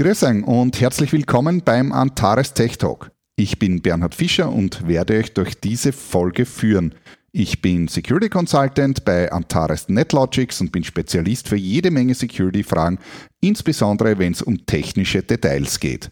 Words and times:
Grüß 0.00 0.22
euch 0.22 0.44
und 0.44 0.80
herzlich 0.80 1.12
willkommen 1.12 1.60
beim 1.62 1.92
Antares 1.92 2.54
Tech 2.54 2.78
Talk. 2.78 3.10
Ich 3.36 3.58
bin 3.58 3.82
Bernhard 3.82 4.14
Fischer 4.14 4.50
und 4.50 4.88
werde 4.88 5.18
euch 5.18 5.34
durch 5.34 5.60
diese 5.60 5.92
Folge 5.92 6.46
führen. 6.46 6.94
Ich 7.32 7.60
bin 7.60 7.86
Security 7.86 8.30
Consultant 8.30 9.04
bei 9.04 9.30
Antares 9.30 9.90
NetLogics 9.90 10.62
und 10.62 10.72
bin 10.72 10.84
Spezialist 10.84 11.48
für 11.48 11.56
jede 11.56 11.90
Menge 11.90 12.14
Security-Fragen, 12.14 12.98
insbesondere 13.42 14.18
wenn 14.18 14.32
es 14.32 14.40
um 14.40 14.64
technische 14.64 15.22
Details 15.22 15.78
geht. 15.78 16.10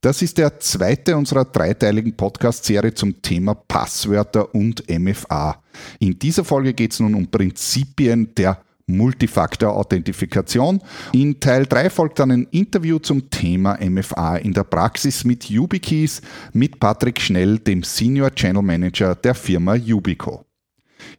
Das 0.00 0.20
ist 0.20 0.36
der 0.36 0.58
zweite 0.58 1.16
unserer 1.16 1.44
dreiteiligen 1.44 2.16
Podcast-Serie 2.16 2.94
zum 2.94 3.22
Thema 3.22 3.54
Passwörter 3.54 4.52
und 4.52 4.90
MFA. 4.90 5.62
In 6.00 6.18
dieser 6.18 6.44
Folge 6.44 6.74
geht 6.74 6.90
es 6.90 6.98
nun 6.98 7.14
um 7.14 7.30
Prinzipien 7.30 8.34
der 8.34 8.58
Multifaktor-Authentifikation. 8.86 10.80
In 11.12 11.40
Teil 11.40 11.66
3 11.66 11.90
folgt 11.90 12.18
dann 12.18 12.30
ein 12.30 12.46
Interview 12.50 12.98
zum 12.98 13.30
Thema 13.30 13.78
MFA 13.80 14.36
in 14.36 14.52
der 14.52 14.64
Praxis 14.64 15.24
mit 15.24 15.48
YubiKeys 15.48 16.20
mit 16.52 16.78
Patrick 16.80 17.20
Schnell, 17.20 17.58
dem 17.58 17.82
Senior 17.82 18.34
Channel 18.34 18.62
Manager 18.62 19.14
der 19.14 19.34
Firma 19.34 19.74
Yubico. 19.74 20.44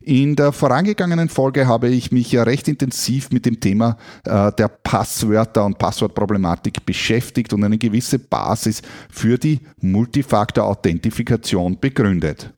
In 0.01 0.35
der 0.35 0.51
vorangegangenen 0.51 1.29
Folge 1.29 1.67
habe 1.67 1.89
ich 1.89 2.11
mich 2.11 2.31
ja 2.31 2.43
recht 2.43 2.67
intensiv 2.67 3.31
mit 3.31 3.45
dem 3.45 3.59
Thema 3.59 3.97
äh, 4.23 4.51
der 4.51 4.67
Passwörter 4.67 5.65
und 5.65 5.77
Passwortproblematik 5.77 6.85
beschäftigt 6.85 7.53
und 7.53 7.63
eine 7.63 7.77
gewisse 7.77 8.19
Basis 8.19 8.81
für 9.09 9.37
die 9.37 9.59
Multifaktor-Authentifikation 9.81 11.79
begründet. 11.79 12.53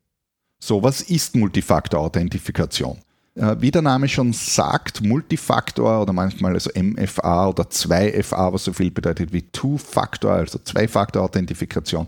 So, 0.60 0.82
was 0.82 1.02
ist 1.02 1.36
Multifaktor-Authentifikation? 1.36 2.98
Äh, 3.38 3.56
wie 3.60 3.72
der 3.72 3.84
Name 3.84 4.08
schon 4.08 4.34
sagt, 4.34 5.04
Multifaktor 5.04 6.02
oder 6.02 6.12
manchmal 6.12 6.54
also 6.54 6.72
MFA 6.76 7.50
oder 7.50 7.64
2FA, 7.66 8.52
was 8.52 8.64
so 8.64 8.74
viel 8.74 8.90
bedeutet 8.90 9.32
wie 9.32 9.44
Two-Factor, 9.44 10.32
also 10.32 10.58
Zwei-Faktor-Authentifikation. 10.58 12.08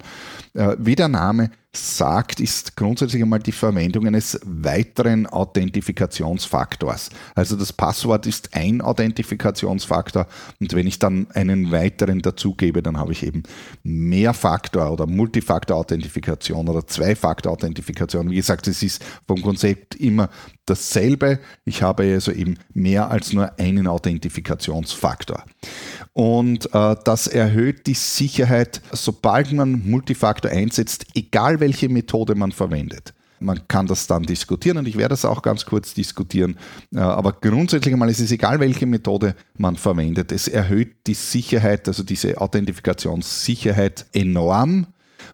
Äh, 0.56 0.76
wie 0.80 0.96
der 0.96 1.08
Name 1.08 1.52
sagt, 1.72 2.40
ist 2.40 2.76
grundsätzlich 2.76 3.22
einmal 3.22 3.40
die 3.40 3.52
Verwendung 3.52 4.08
eines 4.08 4.40
weiteren 4.44 5.28
Authentifikationsfaktors. 5.28 7.12
Also 7.36 7.56
das 7.56 7.74
Passwort 7.74 8.26
ist 8.26 8.56
ein 8.56 8.82
Authentifikationsfaktor 8.82 10.26
und 10.60 10.74
wenn 10.74 10.88
ich 10.88 10.98
dann 10.98 11.28
einen 11.32 11.72
weiteren 11.72 12.24
dazugebe, 12.24 12.82
dann 12.82 12.98
habe 12.98 13.12
ich 13.12 13.24
eben 13.24 13.44
Mehrfaktor 13.84 14.92
oder 14.92 15.06
Multifaktor-Authentifikation 15.06 16.68
oder 16.68 16.88
Zwei-Faktor-Authentifikation. 16.88 18.32
Wie 18.32 18.38
gesagt, 18.38 18.68
es 18.68 18.82
ist 18.82 19.06
vom 19.28 19.42
Konzept 19.42 19.94
immer 19.96 20.30
dasselbe. 20.66 21.40
Ich 21.66 21.82
habe 21.82 22.04
also 22.04 22.32
eben 22.32 22.58
mehr 22.74 23.10
als 23.10 23.34
nur 23.34 23.60
einen 23.60 23.88
Authentifikationsfaktor. 23.88 25.44
Und 26.14 26.74
äh, 26.74 26.96
das 27.04 27.28
erhöht 27.28 27.88
die 27.88 27.94
Sicherheit, 27.94 28.82
sobald 28.92 29.52
man 29.52 29.88
Multifaktor 29.88 30.52
einsetzt, 30.52 31.06
egal 31.16 31.59
welche 31.60 31.90
Methode 31.90 32.36
man 32.36 32.52
verwendet. 32.52 33.14
Man 33.42 33.68
kann 33.68 33.88
das 33.88 34.06
dann 34.06 34.24
diskutieren 34.24 34.78
und 34.78 34.88
ich 34.88 34.98
werde 34.98 35.14
das 35.14 35.24
auch 35.24 35.42
ganz 35.42 35.66
kurz 35.66 35.94
diskutieren. 35.94 36.58
Äh, 36.94 37.00
aber 37.00 37.34
grundsätzlich 37.34 37.94
einmal 37.94 38.10
ist 38.10 38.20
es 38.20 38.32
egal, 38.32 38.60
welche 38.60 38.86
Methode 38.86 39.36
man 39.58 39.76
verwendet. 39.78 40.32
Es 40.32 40.48
erhöht 40.48 41.08
die 41.08 41.14
Sicherheit, 41.14 41.88
also 41.88 42.04
diese 42.04 42.40
Authentifikationssicherheit 42.40 44.06
enorm. 44.14 44.88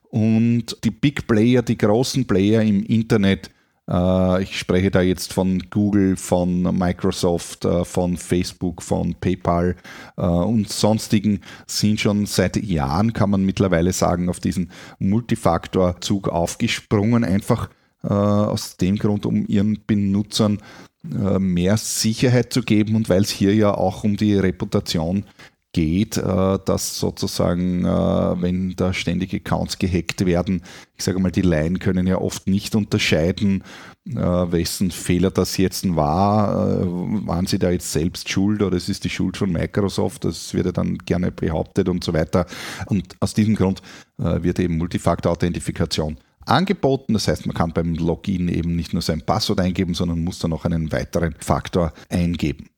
Und 0.10 0.78
die 0.84 0.92
Big 0.92 1.28
Player, 1.28 1.62
die 1.62 1.78
großen 1.78 2.26
Player 2.26 2.62
im 2.62 2.84
Internet, 2.84 3.50
ich 3.88 4.58
spreche 4.58 4.90
da 4.90 5.02
jetzt 5.02 5.32
von 5.32 5.62
Google, 5.70 6.18
von 6.18 6.64
Microsoft, 6.76 7.66
äh, 7.66 7.86
von 7.86 8.18
Facebook, 8.18 8.82
von 8.82 9.14
PayPal 9.14 9.76
äh, 10.18 10.22
und 10.26 10.70
sonstigen 10.70 11.42
sind 11.68 12.00
schon 12.00 12.26
seit 12.26 12.58
Jahren, 12.58 13.14
kann 13.14 13.30
man 13.30 13.46
mittlerweile 13.46 13.94
sagen, 13.94 14.28
auf 14.28 14.40
diesen 14.40 14.72
Multifaktor-Zug 15.00 16.30
aufgesprungen, 16.30 17.24
einfach 17.24 17.70
aus 18.02 18.78
dem 18.78 18.98
Grund, 18.98 19.26
um 19.26 19.48
ihren 19.48 19.80
Benutzern 19.88 20.60
mehr 21.02 21.76
Sicherheit 21.76 22.54
zu 22.54 22.62
geben 22.62 22.96
und 22.96 23.10
weil 23.10 23.24
es 23.24 23.32
hier 23.32 23.56
ja 23.56 23.74
auch 23.74 24.04
um 24.04 24.16
die 24.16 24.36
Reputation 24.36 25.26
geht, 25.76 26.16
äh, 26.16 26.58
dass 26.64 26.98
sozusagen, 26.98 27.84
äh, 27.84 28.42
wenn 28.42 28.78
da 28.78 28.94
ständig 28.94 29.34
Accounts 29.34 29.78
gehackt 29.78 30.26
werden, 30.26 30.62
ich 30.96 31.04
sage 31.04 31.20
mal, 31.20 31.34
die 31.34 31.42
Laien 31.42 31.80
können 31.80 32.08
ja 32.08 32.18
oft 32.18 32.48
nicht 32.48 32.76
unterscheiden, 32.76 33.62
äh, 34.08 34.14
wessen 34.14 34.90
Fehler 34.90 35.32
das 35.32 35.58
jetzt 35.58 35.94
war. 35.94 36.80
Waren 37.28 37.46
sie 37.46 37.60
da 37.60 37.72
jetzt 37.72 37.92
selbst 37.92 38.30
schuld 38.30 38.62
oder 38.62 38.78
es 38.78 38.88
ist 38.88 39.04
die 39.04 39.10
Schuld 39.10 39.36
von 39.36 39.52
Microsoft? 39.52 40.24
Das 40.24 40.54
wird 40.54 40.68
ja 40.68 40.72
dann 40.72 40.98
gerne 41.00 41.34
behauptet 41.34 41.90
und 41.90 42.06
so 42.06 42.14
weiter. 42.14 42.46
Und 42.86 43.18
aus 43.20 43.34
diesem 43.34 43.56
Grund 43.56 43.82
wird 44.16 44.60
eben 44.60 44.78
Multifaktor-Authentifikation 44.78 46.18
angeboten. 46.46 47.14
Das 47.14 47.28
heißt, 47.28 47.48
man 47.48 47.56
kann 47.56 47.74
beim 47.74 47.96
Login 47.96 48.48
eben 48.48 48.78
nicht 48.78 48.94
nur 48.94 49.02
sein 49.02 49.22
Passwort 49.24 49.60
eingeben, 49.60 49.94
sondern 49.94 50.24
muss 50.24 50.40
dann 50.40 50.52
noch 50.52 50.64
einen 50.64 50.94
weiteren 50.94 51.36
Faktor 51.40 51.92
eingeben. 52.08 52.70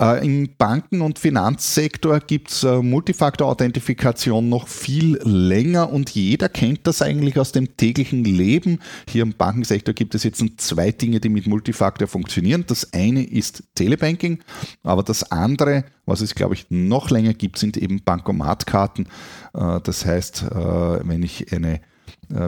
Äh, 0.00 0.24
Im 0.24 0.50
Banken- 0.56 1.00
und 1.00 1.18
Finanzsektor 1.18 2.20
gibt 2.20 2.50
es 2.50 2.62
äh, 2.62 2.80
Multifaktor-Authentifikation 2.80 4.48
noch 4.48 4.68
viel 4.68 5.18
länger 5.24 5.92
und 5.92 6.10
jeder 6.10 6.48
kennt 6.48 6.86
das 6.86 7.02
eigentlich 7.02 7.36
aus 7.38 7.50
dem 7.50 7.76
täglichen 7.76 8.22
Leben. 8.22 8.78
Hier 9.08 9.22
im 9.22 9.32
Bankensektor 9.32 9.94
gibt 9.94 10.14
es 10.14 10.22
jetzt 10.22 10.44
zwei 10.58 10.92
Dinge, 10.92 11.18
die 11.18 11.28
mit 11.28 11.48
Multifaktor 11.48 12.06
funktionieren. 12.06 12.62
Das 12.68 12.92
eine 12.92 13.24
ist 13.24 13.64
Telebanking, 13.74 14.38
aber 14.84 15.02
das 15.02 15.32
andere, 15.32 15.84
was 16.06 16.20
es 16.20 16.36
glaube 16.36 16.54
ich 16.54 16.66
noch 16.70 17.10
länger 17.10 17.34
gibt, 17.34 17.58
sind 17.58 17.76
eben 17.76 18.00
Bankomatkarten. 18.04 19.08
Äh, 19.52 19.80
das 19.82 20.06
heißt, 20.06 20.44
wenn 20.50 21.22
ich 21.22 21.52
eine 21.52 21.80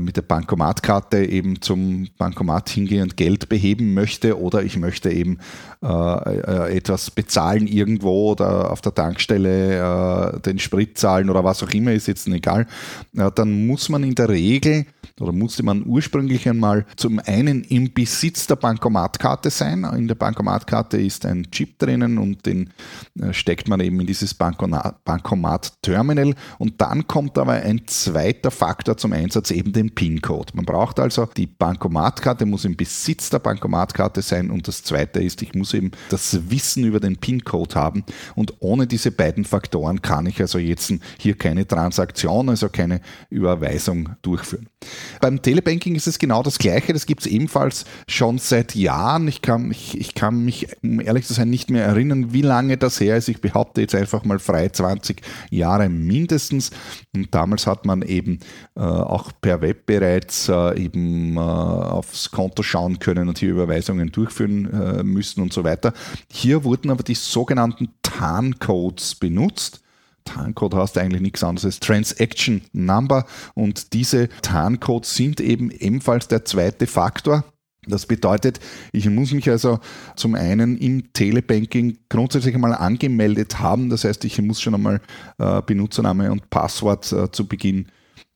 mit 0.01 0.17
der 0.17 0.23
Bankomatkarte 0.23 1.25
eben 1.25 1.63
zum 1.63 2.09
Bankomat 2.19 2.69
hingehen 2.69 3.03
und 3.03 3.17
Geld 3.17 3.49
beheben 3.49 3.95
möchte 3.95 4.39
oder 4.39 4.63
ich 4.63 4.77
möchte 4.77 5.11
eben 5.11 5.39
äh, 5.83 5.87
äh, 5.87 6.77
etwas 6.77 7.11
bezahlen 7.11 7.67
irgendwo 7.67 8.33
oder 8.33 8.71
auf 8.71 8.83
der 8.83 8.95
Tankstelle 8.95 10.35
äh, 10.37 10.41
den 10.41 10.59
Sprit 10.59 10.99
zahlen 10.99 11.31
oder 11.31 11.43
was 11.43 11.63
auch 11.63 11.71
immer, 11.71 11.95
ist 11.95 12.07
jetzt 12.07 12.29
egal, 12.29 12.67
äh, 13.17 13.31
dann 13.35 13.67
muss 13.67 13.89
man 13.89 14.03
in 14.03 14.15
der 14.15 14.29
Regel 14.29 14.85
oder 15.21 15.33
musste 15.33 15.63
man 15.63 15.85
ursprünglich 15.87 16.49
einmal 16.49 16.87
zum 16.97 17.21
einen 17.25 17.63
im 17.65 17.93
Besitz 17.93 18.47
der 18.47 18.57
Bankomatkarte 18.57 19.51
sein. 19.51 19.85
In 19.97 20.09
der 20.09 20.15
Bankomatkarte 20.15 20.97
ist 20.99 21.27
ein 21.27 21.51
Chip 21.51 21.79
drinnen 21.79 22.19
und 22.19 22.47
den 22.47 22.71
äh, 23.19 23.33
steckt 23.33 23.69
man 23.69 23.81
eben 23.81 24.01
in 24.01 24.07
dieses 24.07 24.35
Bankomat-Terminal 24.35 26.35
und 26.59 26.81
dann 26.81 27.07
kommt 27.07 27.39
aber 27.39 27.53
ein 27.53 27.83
zweiter 27.87 28.51
Faktor 28.51 28.97
zum 28.97 29.13
Einsatz, 29.13 29.51
eben 29.51 29.70
den 29.73 29.95
PIN-Code. 29.95 30.53
Man 30.55 30.65
braucht 30.65 31.01
also 31.01 31.27
die 31.37 31.47
Bankomatkarte, 31.47 32.47
muss 32.47 32.65
im 32.65 32.77
Besitz 32.77 33.31
der 33.31 33.39
Bankomatkarte 33.39 34.23
sein 34.23 34.51
und 34.51 34.69
das 34.69 34.83
zweite 34.83 35.23
ist, 35.23 35.43
ich 35.43 35.55
muss 35.55 35.75
eben 35.75 35.91
das 36.09 36.51
Wissen 36.51 36.85
über 36.85 37.01
den 37.01 37.17
PIN-Code 37.17 37.75
haben 37.75 38.05
und 38.35 38.55
ohne 38.61 38.87
diese 38.87 39.11
beiden 39.11 39.45
Faktoren 39.45 40.03
kann 40.03 40.27
ich 40.27 40.41
also 40.41 40.59
jetzt 40.59 40.93
hier 41.19 41.37
keine 41.37 41.67
Transaktion, 41.67 42.49
also 42.49 42.69
keine 42.69 43.01
Überweisung 43.31 44.11
durchführen. 44.23 44.69
Beim 45.21 45.43
Telebanking 45.43 45.95
ist 45.95 46.07
es 46.07 46.19
genau 46.19 46.43
das 46.43 46.59
Gleiche. 46.59 46.93
Das 46.93 47.05
gibt 47.05 47.21
es 47.21 47.27
ebenfalls 47.27 47.85
schon 48.09 48.39
seit 48.39 48.75
Jahren. 48.75 49.29
Ich 49.29 49.43
kann, 49.43 49.71
ich, 49.71 49.99
ich 49.99 50.15
kann 50.15 50.45
mich, 50.45 50.69
um 50.83 51.01
ehrlich 51.01 51.27
zu 51.27 51.35
sein, 51.35 51.51
nicht 51.51 51.71
mehr 51.71 51.85
erinnern, 51.85 52.33
wie 52.33 52.43
lange 52.43 52.79
das 52.79 53.01
her 53.01 53.17
ist. 53.17 53.29
Ich 53.29 53.41
behaupte 53.41 53.83
jetzt 53.83 53.95
einfach 53.95 54.25
mal 54.25 54.39
frei 54.39 54.69
20 54.69 55.21
Jahre 55.51 55.89
mindestens. 55.89 56.71
Und 57.15 57.35
damals 57.35 57.67
hat 57.67 57.85
man 57.85 58.03
eben 58.03 58.39
äh, 58.75 58.81
auch 58.81 59.33
per 59.41 59.60
Web 59.63 59.87
bereits 59.87 60.49
äh, 60.49 60.83
eben 60.83 61.37
äh, 61.37 61.41
aufs 61.41 62.31
Konto 62.31 62.63
schauen 62.63 62.99
können 62.99 63.29
und 63.29 63.39
hier 63.39 63.51
Überweisungen 63.51 64.13
durchführen 64.13 64.71
äh, 64.73 65.03
müssen 65.03 65.43
und 65.43 65.53
so 65.53 65.65
weiter. 65.65 65.93
Hier 66.31 66.65
wurden 66.65 66.91
aber 66.91 67.03
die 67.03 67.15
sogenannten 67.15 67.91
TAN-Codes 68.03 69.17
benutzt 69.17 69.83
Tarncode 70.25 70.75
heißt 70.75 70.99
eigentlich 70.99 71.23
nichts 71.23 71.43
anderes 71.43 71.65
als 71.65 71.81
Transaction 71.81 72.63
Number 72.73 73.25
und 73.55 73.95
diese 73.95 74.29
Tarncodes 74.43 75.15
sind 75.15 75.41
eben 75.41 75.71
ebenfalls 75.71 76.29
der 76.29 76.45
zweite 76.45 76.87
Faktor. 76.87 77.45
Das 77.87 78.05
bedeutet, 78.05 78.61
ich 78.93 79.09
muss 79.09 79.33
mich 79.33 79.49
also 79.49 79.81
zum 80.15 80.35
einen 80.35 80.77
im 80.77 81.13
Telebanking 81.15 81.99
grundsätzlich 82.11 82.55
einmal 82.55 82.75
angemeldet 82.75 83.59
haben. 83.59 83.89
Das 83.89 84.05
heißt, 84.05 84.25
ich 84.27 84.41
muss 84.43 84.61
schon 84.61 84.75
einmal 84.75 85.01
Benutzername 85.39 86.31
und 86.31 86.51
Passwort 86.51 87.07
zu 87.07 87.49
Beginn 87.49 87.87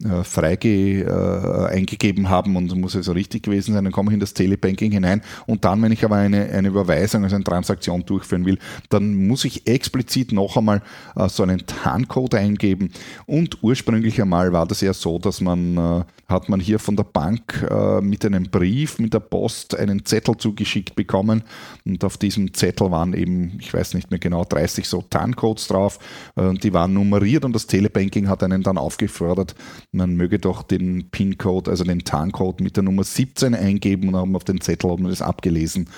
äh, 0.04 0.22
freige 0.22 1.02
äh, 1.02 1.74
eingegeben 1.74 2.28
haben 2.28 2.56
und 2.56 2.74
muss 2.76 2.94
also 2.94 3.12
richtig 3.12 3.44
gewesen 3.44 3.74
sein, 3.74 3.84
dann 3.84 3.92
komme 3.92 4.10
ich 4.10 4.14
in 4.14 4.20
das 4.20 4.34
Telebanking 4.34 4.92
hinein 4.92 5.22
und 5.46 5.64
dann, 5.64 5.80
wenn 5.82 5.92
ich 5.92 6.04
aber 6.04 6.16
eine, 6.16 6.44
eine 6.50 6.68
Überweisung, 6.68 7.24
also 7.24 7.36
eine 7.36 7.44
Transaktion 7.44 8.04
durchführen 8.04 8.44
will, 8.44 8.58
dann 8.90 9.14
muss 9.26 9.44
ich 9.44 9.66
explizit 9.66 10.32
noch 10.32 10.56
einmal 10.56 10.82
äh, 11.16 11.28
so 11.28 11.42
einen 11.42 11.64
TAN-Code 11.66 12.38
eingeben 12.38 12.90
und 13.26 13.62
ursprünglich 13.62 14.20
einmal 14.20 14.52
war 14.52 14.66
das 14.66 14.80
ja 14.82 14.92
so, 14.92 15.18
dass 15.18 15.40
man, 15.40 15.76
äh, 15.76 16.04
hat 16.28 16.48
man 16.48 16.60
hier 16.60 16.78
von 16.78 16.96
der 16.96 17.04
Bank 17.04 17.66
äh, 17.70 18.00
mit 18.00 18.24
einem 18.24 18.44
Brief, 18.50 18.98
mit 18.98 19.14
der 19.14 19.20
Post 19.20 19.74
einen 19.74 20.04
Zettel 20.04 20.36
zugeschickt 20.36 20.94
bekommen 20.94 21.42
und 21.84 22.04
auf 22.04 22.18
diesem 22.18 22.52
Zettel 22.52 22.90
waren 22.90 23.14
eben, 23.14 23.56
ich 23.58 23.72
weiß 23.72 23.94
nicht 23.94 24.10
mehr 24.10 24.20
genau, 24.20 24.44
30 24.44 24.86
so 24.86 25.02
TAN-Codes 25.08 25.68
drauf, 25.68 25.98
äh, 26.36 26.52
die 26.54 26.74
waren 26.74 26.92
nummeriert 26.92 27.44
und 27.44 27.54
das 27.54 27.66
Telebanking 27.66 28.28
hat 28.28 28.42
einen 28.42 28.62
dann 28.62 28.76
aufgefordert, 28.76 29.54
man 29.94 30.16
möge 30.16 30.38
doch 30.38 30.62
den 30.62 31.10
PIN-Code, 31.10 31.70
also 31.70 31.84
den 31.84 32.00
TAN-Code 32.00 32.62
mit 32.62 32.76
der 32.76 32.82
Nummer 32.82 33.04
17 33.04 33.54
eingeben 33.54 34.08
und 34.08 34.16
haben 34.16 34.36
auf 34.36 34.44
den 34.44 34.60
Zettel 34.60 34.90
hat 34.90 35.00
man 35.00 35.10
das 35.10 35.22
abgelesen 35.22 35.88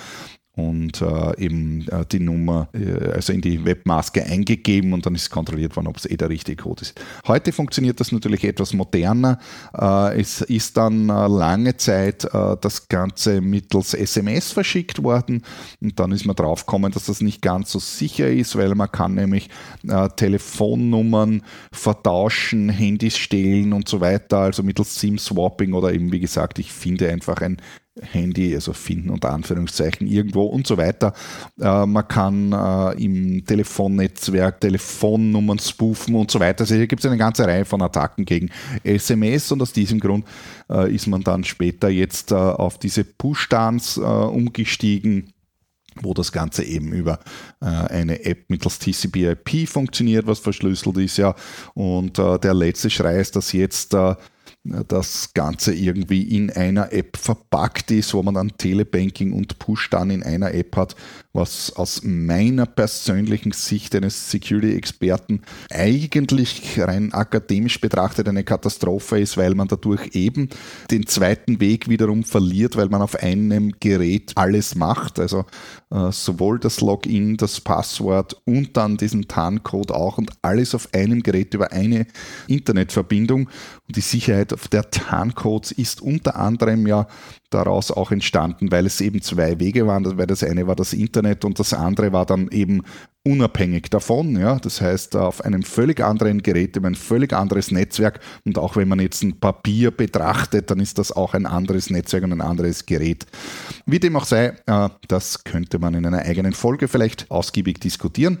und 0.57 1.03
äh, 1.03 1.39
eben 1.39 1.87
äh, 1.89 2.03
die 2.11 2.19
Nummer 2.19 2.67
äh, 2.73 3.11
also 3.11 3.31
in 3.31 3.41
die 3.41 3.63
Webmaske 3.63 4.25
eingegeben 4.25 4.91
und 4.91 5.05
dann 5.05 5.13
ist 5.13 5.29
kontrolliert 5.29 5.75
worden, 5.75 5.87
ob 5.87 5.97
es 5.97 6.05
eh 6.05 6.17
der 6.17 6.29
richtige 6.29 6.63
Code 6.63 6.81
ist. 6.81 6.99
Heute 7.27 7.51
funktioniert 7.51 7.99
das 7.99 8.11
natürlich 8.11 8.43
etwas 8.43 8.73
moderner. 8.73 9.37
Äh, 9.77 10.19
es 10.19 10.41
ist 10.41 10.75
dann 10.75 11.09
äh, 11.09 11.27
lange 11.27 11.77
Zeit 11.77 12.25
äh, 12.25 12.57
das 12.59 12.89
Ganze 12.89 13.39
mittels 13.39 13.93
SMS 13.93 14.51
verschickt 14.51 15.03
worden 15.03 15.43
und 15.79 15.99
dann 15.99 16.11
ist 16.11 16.25
man 16.25 16.35
drauf 16.35 16.65
gekommen, 16.65 16.91
dass 16.91 17.05
das 17.05 17.21
nicht 17.21 17.43
ganz 17.43 17.71
so 17.71 17.77
sicher 17.77 18.27
ist, 18.27 18.55
weil 18.55 18.73
man 18.73 18.91
kann 18.91 19.13
nämlich 19.13 19.49
Telefonnummern 20.15 21.43
vertauschen, 21.71 22.69
Handys 22.69 23.17
stehlen 23.17 23.73
und 23.73 23.87
so 23.87 24.01
weiter, 24.01 24.39
also 24.39 24.63
mittels 24.63 24.99
SIM-Swapping 24.99 25.73
oder 25.73 25.93
eben 25.93 26.11
wie 26.11 26.19
gesagt, 26.19 26.57
ich 26.57 26.71
finde 26.71 27.09
einfach 27.09 27.41
ein 27.41 27.61
Handy, 28.01 28.53
also 28.53 28.73
finden 28.73 29.09
unter 29.09 29.31
Anführungszeichen 29.31 30.07
irgendwo 30.07 30.43
und 30.43 30.67
so 30.67 30.77
weiter. 30.77 31.13
Äh, 31.59 31.85
man 31.85 32.07
kann 32.07 32.51
äh, 32.51 33.03
im 33.03 33.45
Telefonnetzwerk 33.45 34.61
Telefonnummern 34.61 35.59
spoofen 35.59 36.15
und 36.15 36.31
so 36.31 36.39
weiter. 36.39 36.61
Also 36.61 36.75
hier 36.75 36.87
gibt 36.87 37.01
es 37.03 37.05
eine 37.05 37.17
ganze 37.17 37.45
Reihe 37.45 37.65
von 37.65 37.81
Attacken 37.81 38.25
gegen 38.25 38.49
SMS 38.83 39.51
und 39.51 39.61
aus 39.61 39.73
diesem 39.73 39.99
Grund 39.99 40.25
äh, 40.69 40.93
ist 40.93 41.07
man 41.07 41.23
dann 41.23 41.43
später 41.43 41.89
jetzt 41.89 42.31
äh, 42.31 42.35
auf 42.35 42.77
diese 42.77 43.03
Push-Dance 43.03 44.01
äh, 44.01 44.03
umgestiegen 44.03 45.33
wo 46.03 46.13
das 46.13 46.31
Ganze 46.31 46.63
eben 46.63 46.91
über 46.91 47.19
äh, 47.61 47.65
eine 47.65 48.23
App 48.23 48.49
mittels 48.49 48.79
TCP/IP 48.79 49.67
funktioniert, 49.67 50.27
was 50.27 50.39
verschlüsselt 50.39 50.97
ist, 50.97 51.17
ja. 51.17 51.35
Und 51.73 52.19
äh, 52.19 52.37
der 52.39 52.53
letzte 52.53 52.89
Schrei 52.89 53.19
ist, 53.19 53.35
dass 53.35 53.51
jetzt 53.51 53.93
äh, 53.93 54.15
das 54.87 55.33
Ganze 55.33 55.73
irgendwie 55.73 56.23
in 56.23 56.49
einer 56.51 56.91
App 56.93 57.17
verpackt 57.17 57.91
ist, 57.91 58.13
wo 58.13 58.23
man 58.23 58.33
dann 58.33 58.57
Telebanking 58.57 59.33
und 59.33 59.59
Push 59.59 59.89
dann 59.89 60.09
in 60.09 60.23
einer 60.23 60.53
App 60.53 60.75
hat, 60.75 60.95
was 61.37 61.71
aus 61.75 62.01
meiner 62.03 62.65
persönlichen 62.65 63.51
Sicht 63.51 63.95
eines 63.95 64.31
Security-Experten 64.31 65.43
eigentlich 65.69 66.79
rein 66.79 67.13
akademisch 67.13 67.79
betrachtet 67.79 68.27
eine 68.27 68.43
Katastrophe 68.43 69.19
ist, 69.19 69.37
weil 69.37 69.53
man 69.53 69.67
dadurch 69.67 70.15
eben 70.15 70.49
den 70.89 71.05
zweiten 71.05 71.59
Weg 71.59 71.87
wiederum 71.87 72.23
verliert, 72.23 72.75
weil 72.75 72.89
man 72.89 73.03
auf 73.03 73.15
einem 73.15 73.71
Gerät 73.79 74.31
alles 74.35 74.73
macht. 74.73 75.19
Also 75.19 75.45
äh, 75.91 76.11
sowohl 76.11 76.59
das 76.59 76.81
Login, 76.81 77.37
das 77.37 77.61
Passwort 77.61 78.41
und 78.45 78.75
dann 78.75 78.97
diesen 78.97 79.27
TAN-Code 79.27 79.93
auch 79.93 80.17
und 80.17 80.31
alles 80.41 80.73
auf 80.73 80.91
einem 80.91 81.21
Gerät 81.21 81.53
über 81.53 81.71
eine 81.71 82.07
Internetverbindung. 82.47 83.47
Und 83.87 83.95
die 83.95 84.01
Sicherheit 84.01 84.55
der 84.71 84.89
TAN-Codes 84.89 85.71
ist 85.71 86.01
unter 86.01 86.35
anderem 86.35 86.87
ja 86.87 87.07
daraus 87.49 87.91
auch 87.91 88.11
entstanden, 88.11 88.71
weil 88.71 88.85
es 88.85 88.99
eben 89.01 89.21
zwei 89.21 89.59
Wege 89.59 89.87
waren, 89.87 90.17
weil 90.17 90.27
das 90.27 90.43
eine 90.43 90.67
war 90.67 90.75
das 90.75 90.93
Internet 90.93 91.45
und 91.45 91.59
das 91.59 91.73
andere 91.73 92.11
war 92.11 92.25
dann 92.25 92.49
eben 92.49 92.83
unabhängig 93.27 93.89
davon. 93.89 94.39
Ja? 94.39 94.55
Das 94.55 94.79
heißt, 94.79 95.17
auf 95.17 95.43
einem 95.43 95.63
völlig 95.63 95.99
anderen 95.99 96.41
Gerät, 96.41 96.77
über 96.77 96.87
ein 96.87 96.95
völlig 96.95 97.33
anderes 97.33 97.71
Netzwerk 97.71 98.21
und 98.45 98.57
auch 98.57 98.77
wenn 98.77 98.87
man 98.87 98.99
jetzt 98.99 99.21
ein 99.21 99.39
Papier 99.39 99.91
betrachtet, 99.91 100.71
dann 100.71 100.79
ist 100.79 100.97
das 100.97 101.11
auch 101.11 101.33
ein 101.33 101.45
anderes 101.45 101.89
Netzwerk 101.89 102.23
und 102.23 102.31
ein 102.31 102.41
anderes 102.41 102.85
Gerät. 102.85 103.25
Wie 103.85 103.99
dem 103.99 104.15
auch 104.15 104.23
sei, 104.23 104.53
äh, 104.65 104.89
das 105.09 105.43
könnte 105.43 105.77
man 105.77 105.93
in 105.93 106.05
einer 106.05 106.19
eigenen 106.19 106.53
Folge 106.53 106.87
vielleicht 106.87 107.29
ausgiebig 107.29 107.81
diskutieren. 107.81 108.37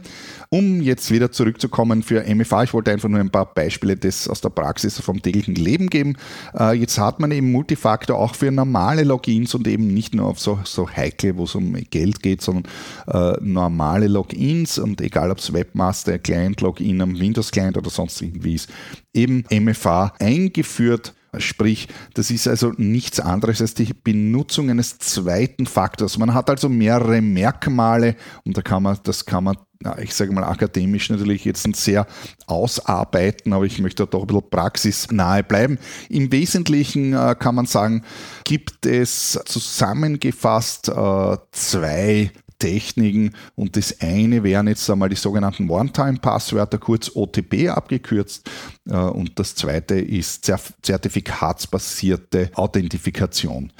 Um 0.49 0.81
jetzt 0.81 1.11
wieder 1.11 1.31
zurückzukommen 1.31 2.01
für 2.01 2.23
MFA, 2.23 2.63
ich 2.63 2.73
wollte 2.73 2.91
einfach 2.91 3.09
nur 3.09 3.19
ein 3.19 3.29
paar 3.29 3.53
Beispiele 3.53 3.97
des, 3.97 4.29
aus 4.29 4.39
der 4.39 4.49
Praxis 4.49 4.99
vom 5.01 5.21
täglichen 5.21 5.55
Leben 5.55 5.89
geben. 5.89 6.15
Äh, 6.57 6.73
jetzt 6.77 6.97
hat 6.97 7.19
man 7.19 7.31
eben 7.31 7.51
Multifaktor 7.51 8.17
auch 8.17 8.35
für 8.35 8.51
normale 8.51 9.03
Logins 9.03 9.53
und 9.53 9.67
eben 9.67 9.93
nicht 9.93 10.15
nur 10.15 10.27
auf 10.27 10.39
so, 10.39 10.59
so 10.63 10.89
heikel, 10.89 11.35
wo 11.35 11.43
es 11.43 11.55
um 11.55 11.73
Geld 11.89 12.23
geht, 12.23 12.41
sondern 12.41 12.71
äh, 13.07 13.37
normale 13.41 14.07
Logins 14.07 14.76
und 14.79 15.01
egal 15.01 15.31
ob 15.31 15.39
es 15.39 15.53
Webmaster, 15.53 16.19
Client, 16.19 16.61
Login 16.61 17.01
am 17.01 17.19
Windows 17.19 17.51
Client 17.51 17.77
oder 17.77 17.89
sonst 17.89 18.21
irgendwie 18.21 18.55
ist, 18.55 18.69
eben 19.13 19.43
MFA 19.51 20.13
eingeführt. 20.19 21.13
Sprich, 21.39 21.87
das 22.13 22.31
ist 22.31 22.47
also 22.47 22.73
nichts 22.77 23.19
anderes 23.19 23.61
als 23.61 23.73
die 23.73 23.93
Benutzung 23.93 24.69
eines 24.69 24.97
zweiten 24.97 25.65
Faktors. 25.65 26.17
Man 26.17 26.33
hat 26.33 26.49
also 26.49 26.69
mehrere 26.69 27.21
Merkmale 27.21 28.15
und 28.43 28.57
da 28.57 28.61
kann 28.61 28.83
man, 28.83 28.97
das 29.03 29.25
kann 29.25 29.43
man 29.43 29.57
ich 30.01 30.13
sage 30.15 30.31
mal 30.31 30.43
akademisch 30.43 31.09
natürlich 31.09 31.45
jetzt 31.45 31.67
sehr 31.75 32.07
ausarbeiten, 32.47 33.53
aber 33.53 33.65
ich 33.65 33.79
möchte 33.79 34.07
doch 34.07 34.21
ein 34.21 34.27
bisschen 34.27 34.49
praxisnahe 34.49 35.43
bleiben. 35.43 35.77
Im 36.09 36.31
Wesentlichen 36.31 37.13
äh, 37.13 37.35
kann 37.37 37.55
man 37.55 37.65
sagen, 37.65 38.03
gibt 38.43 38.85
es 38.85 39.39
zusammengefasst 39.45 40.89
äh, 40.89 41.37
zwei 41.51 42.31
Techniken 42.59 43.33
und 43.55 43.75
das 43.75 44.01
eine 44.01 44.43
wären 44.43 44.67
jetzt 44.67 44.89
einmal 44.89 45.09
die 45.09 45.15
sogenannten 45.15 45.69
One-Time-Passwörter, 45.69 46.77
kurz 46.77 47.11
OTP 47.13 47.69
abgekürzt 47.69 48.49
äh, 48.89 48.95
und 48.95 49.37
das 49.39 49.55
zweite 49.55 49.95
ist 49.95 50.51
zertifikatsbasierte 50.81 52.51
Authentifikation. 52.55 53.71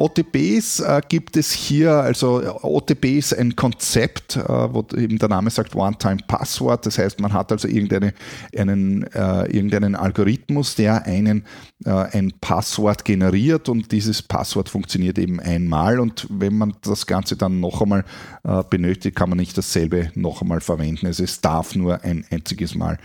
OTPs 0.00 0.78
äh, 0.78 1.00
gibt 1.08 1.36
es 1.36 1.50
hier, 1.50 1.90
also 1.90 2.40
OTP 2.62 3.18
ist 3.18 3.36
ein 3.36 3.56
Konzept, 3.56 4.36
äh, 4.36 4.42
wo 4.46 4.86
eben 4.96 5.18
der 5.18 5.28
Name 5.28 5.50
sagt 5.50 5.74
One-Time-Passwort. 5.74 6.86
Das 6.86 6.98
heißt, 6.98 7.20
man 7.20 7.32
hat 7.32 7.50
also 7.50 7.66
irgendeine, 7.66 8.14
einen, 8.56 9.02
äh, 9.12 9.46
irgendeinen 9.50 9.96
Algorithmus, 9.96 10.76
der 10.76 11.04
einen 11.04 11.44
äh, 11.84 11.90
ein 11.90 12.32
Passwort 12.40 13.04
generiert 13.04 13.68
und 13.68 13.90
dieses 13.90 14.22
Passwort 14.22 14.68
funktioniert 14.68 15.18
eben 15.18 15.40
einmal 15.40 15.98
und 15.98 16.28
wenn 16.30 16.56
man 16.56 16.74
das 16.82 17.08
Ganze 17.08 17.36
dann 17.36 17.58
noch 17.58 17.82
einmal 17.82 18.04
äh, 18.44 18.62
benötigt, 18.70 19.16
kann 19.16 19.30
man 19.30 19.38
nicht 19.38 19.58
dasselbe 19.58 20.12
noch 20.14 20.42
einmal 20.42 20.60
verwenden. 20.60 21.06
Also 21.06 21.24
es 21.24 21.40
darf 21.40 21.74
nur 21.74 22.04
ein 22.04 22.24
einziges 22.30 22.76
Mal 22.76 22.98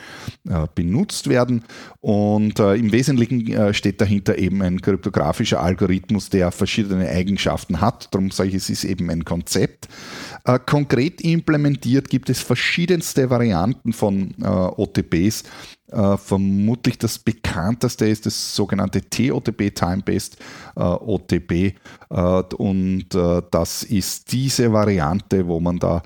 äh, 0.47 0.67
benutzt 0.75 1.27
werden 1.27 1.63
und 2.01 2.59
im 2.59 2.91
Wesentlichen 2.91 3.73
steht 3.73 4.01
dahinter 4.01 4.37
eben 4.37 4.61
ein 4.61 4.81
kryptografischer 4.81 5.61
Algorithmus, 5.61 6.29
der 6.29 6.51
verschiedene 6.51 6.82
verschiedene 6.83 7.09
Eigenschaften 7.09 7.81
hat. 7.81 8.13
Darum 8.13 8.31
sage 8.31 8.49
ich, 8.49 8.55
es 8.55 8.69
ist 8.69 8.83
eben 8.83 9.09
ein 9.09 9.25
Konzept. 9.25 9.87
Äh, 10.45 10.59
konkret 10.59 11.21
implementiert 11.21 12.09
gibt 12.09 12.29
es 12.29 12.39
verschiedenste 12.39 13.29
Varianten 13.29 13.93
von 13.93 14.33
äh, 14.41 14.47
OTPs. 14.47 15.43
Uh, 15.91 16.17
vermutlich 16.17 16.97
das 16.97 17.19
bekannteste 17.19 18.07
ist 18.07 18.25
das 18.25 18.55
sogenannte 18.55 19.07
TOTP, 19.07 19.75
Time-Based 19.75 20.37
uh, 20.75 20.97
OTP. 21.05 21.75
Uh, 22.09 22.41
und 22.57 23.09
das 23.11 23.83
ist 23.83 24.31
diese 24.31 24.73
Variante, 24.73 25.45
wo 25.45 25.59
man 25.59 25.77
da 25.77 26.01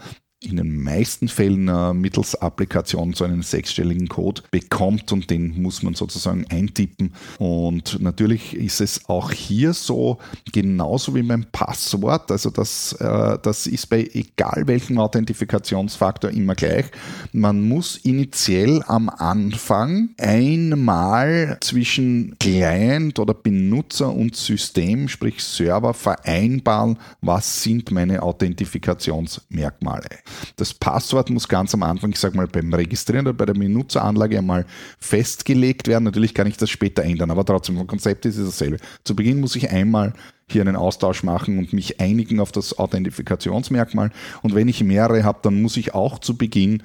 in 0.48 0.58
den 0.58 0.82
meisten 0.82 1.28
Fällen 1.28 2.00
mittels 2.00 2.36
Applikation 2.36 3.14
so 3.14 3.26
einen 3.26 3.42
sechsstelligen 3.42 4.08
Code 4.08 4.42
bekommt 4.52 5.12
und 5.12 5.30
den 5.30 5.62
muss 5.62 5.84
man 5.84 5.94
sozusagen 5.94 6.46
eintippen. 6.50 7.14
Und 7.38 8.02
natürlich 8.02 8.56
ist 8.56 8.82
es 8.82 9.10
auch 9.10 9.32
hier 9.32 9.74
so, 9.74 10.18
genauso 10.52 11.16
wie 11.16 11.24
beim 11.24 11.46
Passwort, 11.52 12.32
also 12.32 12.50
das, 12.50 12.94
äh, 12.94 13.38
das 13.42 13.68
ist 13.68 13.88
bei 13.88 14.10
egal 14.14 14.64
welchem 14.66 14.98
Authentifikationsfaktor 14.98 16.32
immer 16.32 16.56
gleich. 16.56 16.86
Man 17.32 17.62
muss 17.62 17.98
initiell 17.98 18.84
am 18.88 19.10
Anfang 19.10 20.10
einmal 20.18 21.58
zwischen 21.62 22.36
Client 22.40 23.20
oder 23.20 23.34
Benutzer 23.34 24.14
und 24.14 24.36
System, 24.36 25.08
sprich 25.08 25.44
Server, 25.44 25.94
vereinbaren, 25.94 26.98
was 27.22 27.64
sind 27.64 27.92
meine 27.92 28.22
Authentifikationsmerkmale. 28.24 30.08
Das 30.56 30.74
Passwort 30.74 31.30
muss 31.30 31.48
ganz 31.48 31.74
am 31.74 31.84
Anfang, 31.84 32.12
ich 32.12 32.20
sage 32.20 32.38
mal, 32.38 32.48
beim 32.48 32.74
Registrieren 32.74 33.28
oder 33.28 33.38
bei 33.38 33.46
der 33.46 33.54
Benutzeranlage 33.54 34.38
einmal 34.38 34.66
festgelegt 35.00 35.88
werden. 35.88 36.06
Natürlich 36.06 36.34
kann 36.34 36.48
ich 36.48 36.58
das 36.58 36.70
später 36.70 37.04
ändern, 37.04 37.32
aber 37.32 37.46
trotzdem, 37.46 37.78
vom 37.78 37.88
Konzept 37.88 38.26
ist 38.26 38.38
es 38.38 38.46
dasselbe. 38.46 38.78
Zu 39.04 39.16
Beginn 39.16 39.40
muss 39.40 39.56
ich 39.56 39.70
einmal 39.70 40.14
hier 40.50 40.62
einen 40.62 40.76
Austausch 40.76 41.24
machen 41.24 41.58
und 41.58 41.74
mich 41.74 42.00
einigen 42.00 42.40
auf 42.40 42.52
das 42.52 42.78
Authentifikationsmerkmal. 42.78 44.12
Und 44.42 44.56
wenn 44.56 44.68
ich 44.70 44.84
mehrere 44.84 45.24
habe, 45.24 45.40
dann 45.42 45.62
muss 45.62 45.76
ich 45.76 45.94
auch 45.94 46.20
zu 46.20 46.38
Beginn 46.38 46.84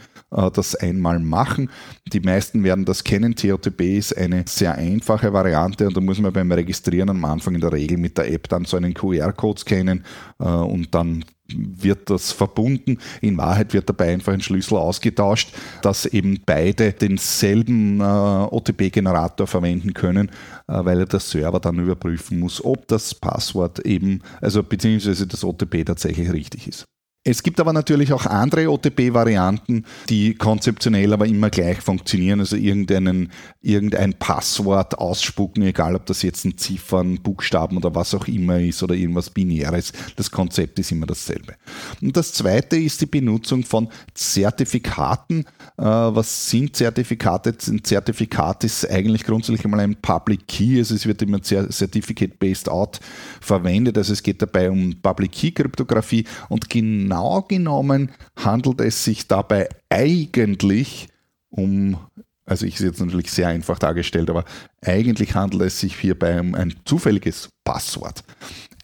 das 0.55 0.75
einmal 0.75 1.19
machen. 1.19 1.71
Die 2.13 2.21
meisten 2.21 2.65
werden 2.65 2.85
das 2.85 3.05
kennen. 3.05 3.35
TOTP 3.35 3.99
ist 3.99 4.17
eine 4.17 4.45
sehr 4.47 4.75
einfache 4.75 5.33
Variante 5.33 5.87
und 5.87 5.97
da 5.97 6.01
muss 6.01 6.21
man 6.21 6.33
beim 6.33 6.51
Registrieren 6.51 7.11
am 7.11 7.25
Anfang 7.25 7.55
in 7.55 7.61
der 7.61 7.73
Regel 7.73 7.99
mit 7.99 8.19
der 8.19 8.33
App 8.33 8.49
dann 8.49 8.65
so 8.65 8.77
einen 8.77 8.95
QR-Code 8.95 9.61
scannen 9.61 10.05
äh, 10.39 10.45
und 10.45 10.95
dann 10.95 11.25
wird 11.55 12.11
das 12.11 12.33
verbunden. 12.33 12.99
In 13.21 13.37
Wahrheit 13.37 13.73
wird 13.75 13.89
dabei 13.89 14.13
einfach 14.13 14.33
ein 14.33 14.41
Schlüssel 14.41 14.77
ausgetauscht, 14.77 15.53
dass 15.83 16.07
eben 16.07 16.41
beide 16.45 16.93
denselben 16.93 18.01
äh, 18.01 18.05
OTP-Generator 18.05 19.47
verwenden 19.47 19.95
können, 19.95 20.29
äh, 20.69 20.85
weil 20.85 21.05
der 21.05 21.21
Server 21.21 21.61
dann 21.61 21.79
überprüfen 21.79 22.39
muss, 22.39 22.65
ob 22.65 22.89
das 22.89 23.15
Passwort 23.15 23.81
eben, 23.81 24.23
also 24.41 24.63
beziehungsweise 24.63 25.27
das 25.27 25.45
OTP 25.45 25.85
tatsächlich 25.85 26.33
richtig 26.33 26.69
ist. 26.69 26.85
Es 27.25 27.45
gibt 27.45 27.61
aber 27.61 27.73
natürlich 27.73 28.13
auch 28.13 28.27
andere 28.27 28.69
OTP-Varianten, 28.69 29.85
die 30.09 30.35
konzeptionell 30.35 31.13
aber 31.13 31.27
immer 31.27 31.51
gleich 31.51 31.81
funktionieren. 31.81 32.41
Also 32.41 32.57
irgendeinen, 32.57 33.31
irgendein 33.61 34.15
Passwort 34.15 34.99
ausspucken, 34.99 35.63
egal 35.63 35.95
ob 35.95 36.05
das 36.07 36.23
jetzt 36.23 36.45
ein 36.45 36.59
Ziffern, 36.59 37.23
Buchstaben 37.23 37.77
oder 37.77 37.95
was 37.95 38.13
auch 38.13 38.27
immer 38.27 38.59
ist 38.59 38.83
oder 38.83 38.97
irgendwas 38.97 39.31
Binäres. 39.31 39.93
Das 40.17 40.33
Konzept 40.33 40.81
ist 40.81 40.91
immer 40.91 41.07
dasselbe. 41.07 41.55
Und 42.01 42.17
das 42.17 42.33
zweite 42.33 42.77
ist 42.77 43.01
die 43.01 43.07
Benutzung 43.07 43.63
von 43.63 43.89
Zertifikaten. 44.15 45.45
Äh, 45.79 45.85
was 45.85 46.51
sind 46.51 46.75
Zertifikate? 46.75 47.55
Ein 47.69 47.85
Zertifikat 47.85 48.65
ist 48.65 48.91
eigentlich 48.91 49.23
grundsätzlich 49.23 49.65
einmal 49.65 49.79
ein 49.79 49.95
Public 49.95 50.49
Key. 50.49 50.79
Also 50.79 50.97
es 50.97 51.07
wird 51.07 51.23
immer 51.23 51.41
Certificate-Based 51.41 52.69
Out 52.69 52.99
verwendet. 53.41 53.97
Also 53.97 54.13
es 54.13 54.25
geht 54.25 54.43
dabei 54.43 54.69
um 54.69 54.97
Public 55.01 55.31
Key-Kryptographie 55.31 56.25
und 56.49 56.69
genau 56.69 57.12
genau 57.13 57.43
genommen 57.43 58.11
handelt 58.37 58.81
es 58.81 59.05
sich 59.05 59.29
dabei 59.29 59.69
eigentlich 59.91 61.09
um, 61.51 61.99
also 62.47 62.65
ich 62.65 62.77
ist 62.77 62.81
jetzt 62.81 63.01
natürlich 63.01 63.31
sehr 63.31 63.49
einfach 63.49 63.79
dargestellt, 63.79 64.31
aber 64.31 64.45
eigentlich 64.81 65.35
handelt 65.35 65.63
es 65.63 65.81
sich 65.81 65.95
hierbei 65.97 66.41
um 66.41 66.55
ein 66.55 66.75
zufälliges 66.87 67.51
Passwort. 67.65 68.25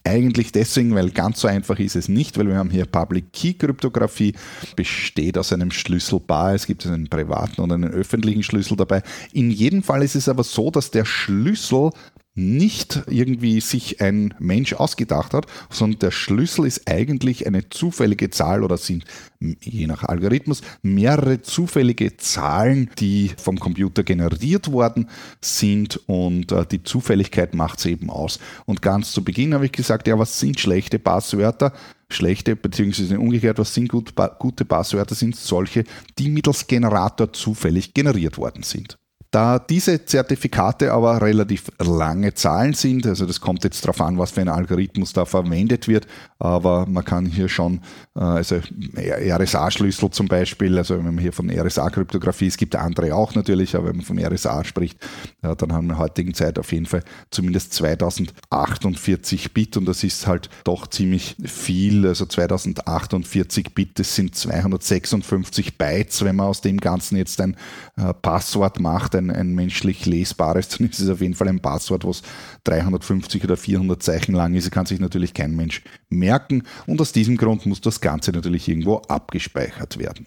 Eigentlich 0.05 0.53
deswegen, 0.53 0.95
weil 0.95 1.11
ganz 1.11 1.41
so 1.41 1.49
einfach 1.49 1.79
ist 1.79 1.97
es 1.97 2.09
nicht, 2.09 2.37
weil 2.37 2.49
wir 2.49 2.57
haben 2.57 2.71
hier 2.71 2.85
Public 2.85 3.33
Key 3.33 3.55
Kryptographie, 3.55 4.35
besteht 4.77 5.39
aus 5.39 5.53
einem 5.53 5.71
Schlüsselpaar. 5.71 6.55
Es 6.55 6.67
gibt 6.67 6.87
einen 6.87 7.09
privaten 7.09 7.63
und 7.63 7.73
einen 7.73 7.91
öffentlichen 7.91 8.43
Schlüssel 8.43 8.77
dabei. 8.77 9.03
In 9.33 9.51
jedem 9.51 9.83
Fall 9.83 10.03
ist 10.03 10.15
es 10.15 10.29
aber 10.29 10.45
so, 10.45 10.71
dass 10.71 10.91
der 10.91 11.07
Schlüssel 11.07 11.91
nicht 12.39 13.03
irgendwie 13.09 13.61
sich 13.61 14.01
ein 14.01 14.33
Mensch 14.39 14.73
ausgedacht 14.73 15.35
hat, 15.35 15.47
sondern 15.71 15.99
der 15.99 16.11
Schlüssel 16.13 16.67
ist 16.67 16.89
eigentlich 16.89 17.47
eine 17.47 17.69
zufällige 17.69 18.31
Zahl 18.31 18.63
oder 18.63 18.77
sind 18.77 19.05
je 19.41 19.87
nach 19.87 20.05
Algorithmus 20.05 20.63
mehrere 20.83 21.43
zufällige 21.43 22.17
Zahlen, 22.17 22.91
die 22.99 23.33
vom 23.37 23.59
Computer 23.59 24.03
generiert 24.03 24.71
worden 24.73 25.09
sind 25.41 26.01
und 26.09 26.53
äh, 26.53 26.65
die 26.67 26.83
Zufälligkeit 26.83 27.55
macht 27.55 27.81
es 27.81 27.87
eben 27.87 28.11
aus. 28.11 28.39
Und 28.67 28.83
ganz 28.83 29.13
zu 29.13 29.25
Beginn 29.25 29.55
habe 29.55 29.67
ich 29.67 29.73
gesagt, 29.73 30.07
ja, 30.07 30.19
was 30.19 30.39
sind 30.39 30.61
schlechte 30.61 30.99
Passwörter? 30.99 31.73
Schlechte, 32.11 32.57
beziehungsweise 32.57 33.19
umgekehrt, 33.19 33.59
was 33.59 33.75
sind 33.75 33.89
gut, 33.89 34.15
gute 34.39 34.65
Passwörter, 34.65 35.15
sind 35.15 35.37
solche, 35.37 35.85
die 36.19 36.31
mittels 36.31 36.67
Generator 36.67 37.33
zufällig 37.33 37.93
generiert 37.95 38.39
worden 38.39 38.63
sind. 38.63 38.97
Da 39.31 39.59
diese 39.59 40.07
Zertifikate 40.07 40.91
aber 40.93 41.21
relativ 41.21 41.71
lange 41.79 42.33
Zahlen 42.33 42.73
sind, 42.73 43.07
also 43.07 43.27
das 43.27 43.43
kommt 43.43 43.63
jetzt 43.63 43.85
darauf 43.85 44.01
an, 44.01 44.17
was 44.17 44.31
für 44.31 44.41
ein 44.41 44.49
Algorithmus 44.49 45.13
da 45.13 45.27
verwendet 45.27 45.87
wird, 45.87 46.07
aber 46.39 46.87
man 46.87 47.05
kann 47.05 47.27
hier 47.27 47.51
schon, 47.51 47.83
äh, 48.17 48.21
also 48.21 48.61
RSA-Schlüssel 48.97 50.11
zum 50.11 50.29
Beispiel, 50.29 50.79
also 50.79 50.97
wenn 50.97 51.05
man 51.05 51.19
hier 51.19 51.35
von 51.35 51.51
RSA-Kryptographie, 51.51 52.47
es 52.47 52.57
gibt 52.57 52.75
andere 52.75 53.15
auch 53.15 53.35
natürlich, 53.35 53.77
aber 53.77 53.89
wenn 53.89 53.97
man 53.97 54.07
von 54.07 54.19
RSA 54.19 54.65
spricht, 54.65 54.99
dann 55.43 55.73
haben 55.73 55.73
wir 55.73 55.79
in 55.81 55.89
der 55.89 55.99
heutigen 55.99 56.33
Zeit 56.33 56.59
auf 56.59 56.73
jeden 56.73 56.87
Fall 56.87 57.03
zumindest 57.31 57.75
2048 57.75 59.53
Bit 59.53 59.77
und 59.77 59.85
das 59.85 60.05
ist 60.05 60.27
halt 60.27 60.49
doch 60.65 60.87
ziemlich 60.87 61.37
viel, 61.45 62.07
also 62.07 62.25
2048 62.25 63.75
Bit, 63.75 63.99
das 63.99 64.15
sind 64.15 64.35
256 64.35 65.77
Bytes, 65.77 66.25
wenn 66.25 66.37
man 66.37 66.47
aus 66.47 66.63
dem 66.63 66.79
Ganzen 66.79 67.17
jetzt 67.17 67.41
ein 67.41 67.57
äh, 67.97 68.15
Passwort 68.15 68.81
macht, 68.81 69.18
ein, 69.19 69.31
ein 69.31 69.55
menschlich 69.55 70.07
lesbares, 70.07 70.69
dann 70.79 70.89
ist 70.89 71.01
es 71.01 71.09
auf 71.09 71.21
jeden 71.21 71.35
Fall 71.35 71.49
ein 71.49 71.61
Passwort, 71.61 72.05
was 72.05 72.23
350 72.65 73.45
oder 73.45 73.57
400 73.57 74.03
Zeichen 74.03 74.35
lang 74.35 74.55
ist, 74.55 74.71
kann 74.71 74.87
sich 74.87 75.01
natürlich 75.01 75.35
kein 75.35 75.55
Mensch 75.55 75.83
merken 76.09 76.63
und 76.87 77.01
aus 77.01 77.13
diesem 77.13 77.37
Grund 77.37 77.67
muss 77.67 77.81
das 77.81 78.01
Ganze 78.01 78.33
natürlich 78.33 78.69
irgendwo 78.69 78.97
abgespeichert 78.97 79.99
werden. 79.99 80.27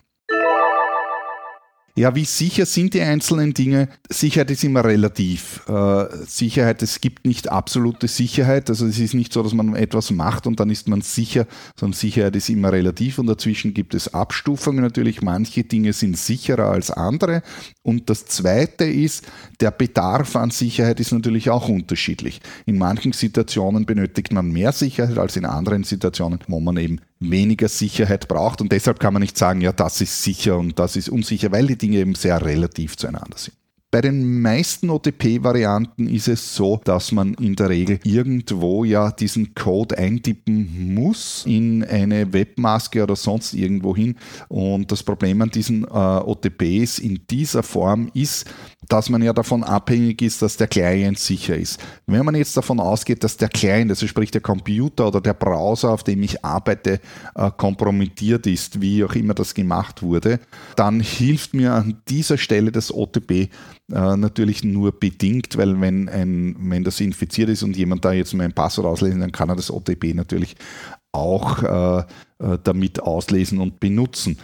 Ja, 1.96 2.16
wie 2.16 2.24
sicher 2.24 2.66
sind 2.66 2.94
die 2.94 3.02
einzelnen 3.02 3.54
Dinge? 3.54 3.90
Sicherheit 4.10 4.50
ist 4.50 4.64
immer 4.64 4.86
relativ. 4.86 5.68
Äh, 5.68 6.06
Sicherheit, 6.26 6.82
es 6.82 7.02
gibt 7.02 7.26
nicht 7.26 7.52
absolute 7.52 8.08
Sicherheit. 8.08 8.70
Also 8.70 8.86
es 8.86 8.98
ist 8.98 9.14
nicht 9.14 9.34
so, 9.34 9.44
dass 9.44 9.54
man 9.54 9.76
etwas 9.76 10.10
macht 10.10 10.48
und 10.48 10.62
dann 10.62 10.70
ist 10.70 10.88
man 10.88 11.02
sicher, 11.02 11.48
sondern 11.78 11.98
Sicherheit 11.98 12.36
ist 12.38 12.48
immer 12.48 12.72
relativ 12.72 13.20
und 13.20 13.28
dazwischen 13.28 13.74
gibt 13.74 13.94
es 13.94 14.14
Abstufungen 14.14 14.82
natürlich. 14.82 15.22
Manche 15.22 15.66
Dinge 15.66 15.92
sind 15.92 16.18
sicherer 16.18 16.70
als 16.70 16.92
andere. 16.92 17.44
Und 17.84 18.12
das 18.12 18.26
Zweite 18.26 18.86
ist, 18.86 19.26
der 19.60 19.72
Bedarf 19.72 20.36
an 20.36 20.52
Sicherheit 20.52 21.00
ist 21.00 21.12
natürlich 21.12 21.50
auch 21.50 21.68
unterschiedlich. 21.68 22.40
In 22.68 22.78
manchen 22.78 23.12
Situationen 23.12 23.88
benötigt 23.88 24.32
man 24.32 24.52
mehr 24.52 24.72
Sicherheit 24.72 25.18
als 25.18 25.36
in 25.36 25.46
anderen 25.46 25.84
Situationen, 25.84 26.40
wo 26.48 26.60
man 26.60 26.78
eben 26.78 27.02
weniger 27.20 27.70
Sicherheit 27.70 28.28
braucht. 28.28 28.62
Und 28.62 28.72
deshalb 28.72 29.00
kann 29.00 29.14
man 29.14 29.22
nicht 29.22 29.38
sagen, 29.38 29.62
ja, 29.62 29.72
das 29.72 30.00
ist 30.00 30.22
sicher 30.22 30.60
und 30.60 30.78
das 30.78 30.96
ist 30.96 31.10
unsicher, 31.10 31.52
weil 31.52 31.66
die 31.66 31.78
Dinge 31.78 31.98
eben 31.98 32.14
sehr 32.14 32.46
relativ 32.46 32.98
zueinander 32.98 33.38
sind. 33.38 33.56
Bei 33.92 34.00
den 34.00 34.42
meisten 34.42 34.90
OTP-Varianten 34.90 36.08
ist 36.08 36.30
es 36.30 36.56
so, 36.56 36.80
dass 36.82 37.12
man 37.12 37.34
in 37.34 37.58
der 37.58 37.68
Regel 37.68 38.00
irgendwo 38.06 38.86
ja 38.86 39.12
diesen 39.12 39.54
Code 39.54 39.98
eintippen 39.98 40.94
muss 40.96 41.44
in 41.46 41.84
eine 41.84 42.32
Webmaske 42.32 43.04
oder 43.04 43.18
sonst 43.18 43.54
irgendwo 43.54 43.94
hin. 43.94 44.16
Und 44.48 44.94
das 44.94 45.04
Problem 45.04 45.42
an 45.42 45.50
diesen 45.50 45.84
äh, 45.84 45.88
OTPs 45.88 47.00
in 47.00 47.20
dieser 47.30 47.64
Form 47.64 48.10
ist, 48.14 48.50
dass 48.92 49.10
man 49.10 49.22
ja 49.22 49.32
davon 49.32 49.64
abhängig 49.64 50.22
ist, 50.22 50.42
dass 50.42 50.58
der 50.58 50.68
Client 50.68 51.18
sicher 51.18 51.56
ist. 51.56 51.80
Wenn 52.08 52.26
man 52.26 52.36
jetzt 52.36 52.58
davon 52.58 52.82
ausgeht, 52.82 53.24
dass 53.24 53.38
der 53.38 53.48
Client, 53.48 53.90
also 53.90 54.06
sprich 54.06 54.32
der 54.32 54.42
Computer 54.42 55.08
oder 55.08 55.22
der 55.22 55.34
Browser, 55.34 55.92
auf 55.92 56.04
dem 56.04 56.22
ich 56.24 56.44
arbeite, 56.44 57.00
äh, 57.36 57.52
kompromittiert 57.56 58.46
ist, 58.48 58.82
wie 58.82 59.06
auch 59.06 59.16
immer 59.16 59.34
das 59.34 59.54
gemacht 59.54 60.04
wurde, 60.04 60.42
dann 60.76 61.00
hilft 61.00 61.54
mir 61.54 61.74
an 61.74 62.02
dieser 62.10 62.38
Stelle 62.38 62.74
das 62.74 62.94
OTP 62.94 63.32
äh, 63.32 63.48
natürlich 63.90 64.66
nur 64.66 64.92
bedingt, 64.92 65.58
weil 65.58 65.80
wenn, 65.80 66.10
ein, 66.10 66.58
wenn 66.60 66.84
das 66.84 67.00
infiziert 67.00 67.48
ist 67.48 67.64
und 67.64 67.78
jemand 67.78 68.04
da 68.04 68.12
jetzt 68.12 68.34
mein 68.34 68.52
Passwort 68.52 68.88
auslesen, 68.88 69.22
dann 69.22 69.32
kann 69.32 69.48
er 69.48 69.56
das 69.56 69.72
OTP 69.72 70.14
natürlich 70.14 70.58
auch 71.14 71.64
äh, 71.64 72.00
äh, 72.00 72.58
damit 72.64 73.02
auslesen 73.02 73.60
und 73.60 73.80
benutzen. 73.80 74.38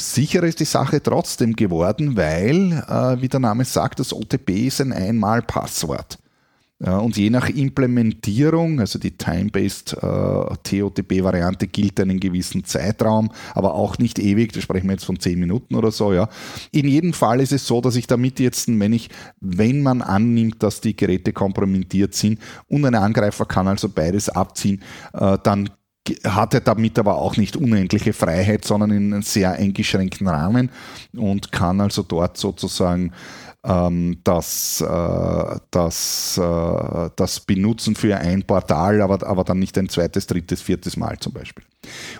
Sicher 0.00 0.42
ist 0.42 0.60
die 0.60 0.64
Sache 0.64 1.02
trotzdem 1.02 1.54
geworden, 1.54 2.16
weil, 2.16 2.72
äh, 2.88 3.20
wie 3.22 3.28
der 3.28 3.40
Name 3.40 3.64
sagt, 3.64 4.00
das 4.00 4.12
OTP 4.12 4.66
ist 4.66 4.80
ein 4.80 4.92
Einmalpasswort. 4.92 6.18
Und 6.82 7.18
je 7.18 7.28
nach 7.28 7.50
Implementierung, 7.50 8.80
also 8.80 8.98
die 8.98 9.10
Time-Based 9.10 9.98
äh, 10.02 10.56
TOTP-Variante 10.62 11.66
gilt 11.66 12.00
einen 12.00 12.18
gewissen 12.18 12.64
Zeitraum, 12.64 13.30
aber 13.54 13.74
auch 13.74 13.98
nicht 13.98 14.18
ewig, 14.18 14.54
da 14.54 14.62
sprechen 14.62 14.86
wir 14.86 14.92
jetzt 14.92 15.04
von 15.04 15.20
10 15.20 15.38
Minuten 15.38 15.74
oder 15.74 15.90
so, 15.90 16.14
ja. 16.14 16.30
In 16.72 16.88
jedem 16.88 17.12
Fall 17.12 17.42
ist 17.42 17.52
es 17.52 17.66
so, 17.66 17.82
dass 17.82 17.96
ich 17.96 18.06
damit 18.06 18.40
jetzt, 18.40 18.66
wenn 18.66 18.94
ich, 18.94 19.10
wenn 19.42 19.82
man 19.82 20.00
annimmt, 20.00 20.62
dass 20.62 20.80
die 20.80 20.96
Geräte 20.96 21.34
kompromittiert 21.34 22.14
sind 22.14 22.40
und 22.66 22.86
ein 22.86 22.94
Angreifer 22.94 23.44
kann 23.44 23.68
also 23.68 23.90
beides 23.90 24.30
abziehen, 24.30 24.82
äh, 25.12 25.36
dann 25.42 25.68
hat 26.24 26.54
er 26.54 26.60
damit 26.60 26.98
aber 26.98 27.16
auch 27.16 27.36
nicht 27.36 27.56
unendliche 27.56 28.12
Freiheit, 28.12 28.64
sondern 28.64 28.90
in 28.90 29.12
einem 29.12 29.22
sehr 29.22 29.52
eingeschränkten 29.52 30.28
Rahmen 30.28 30.70
und 31.14 31.52
kann 31.52 31.80
also 31.80 32.02
dort 32.02 32.36
sozusagen 32.36 33.12
ähm, 33.62 34.18
das, 34.24 34.80
äh, 34.80 35.56
das, 35.70 36.38
äh, 36.38 37.10
das 37.16 37.40
benutzen 37.40 37.94
für 37.94 38.16
ein 38.16 38.42
Portal, 38.44 39.02
aber, 39.02 39.26
aber 39.26 39.44
dann 39.44 39.58
nicht 39.58 39.76
ein 39.76 39.88
zweites, 39.88 40.26
drittes, 40.26 40.62
viertes 40.62 40.96
Mal 40.96 41.18
zum 41.18 41.32
Beispiel. 41.32 41.64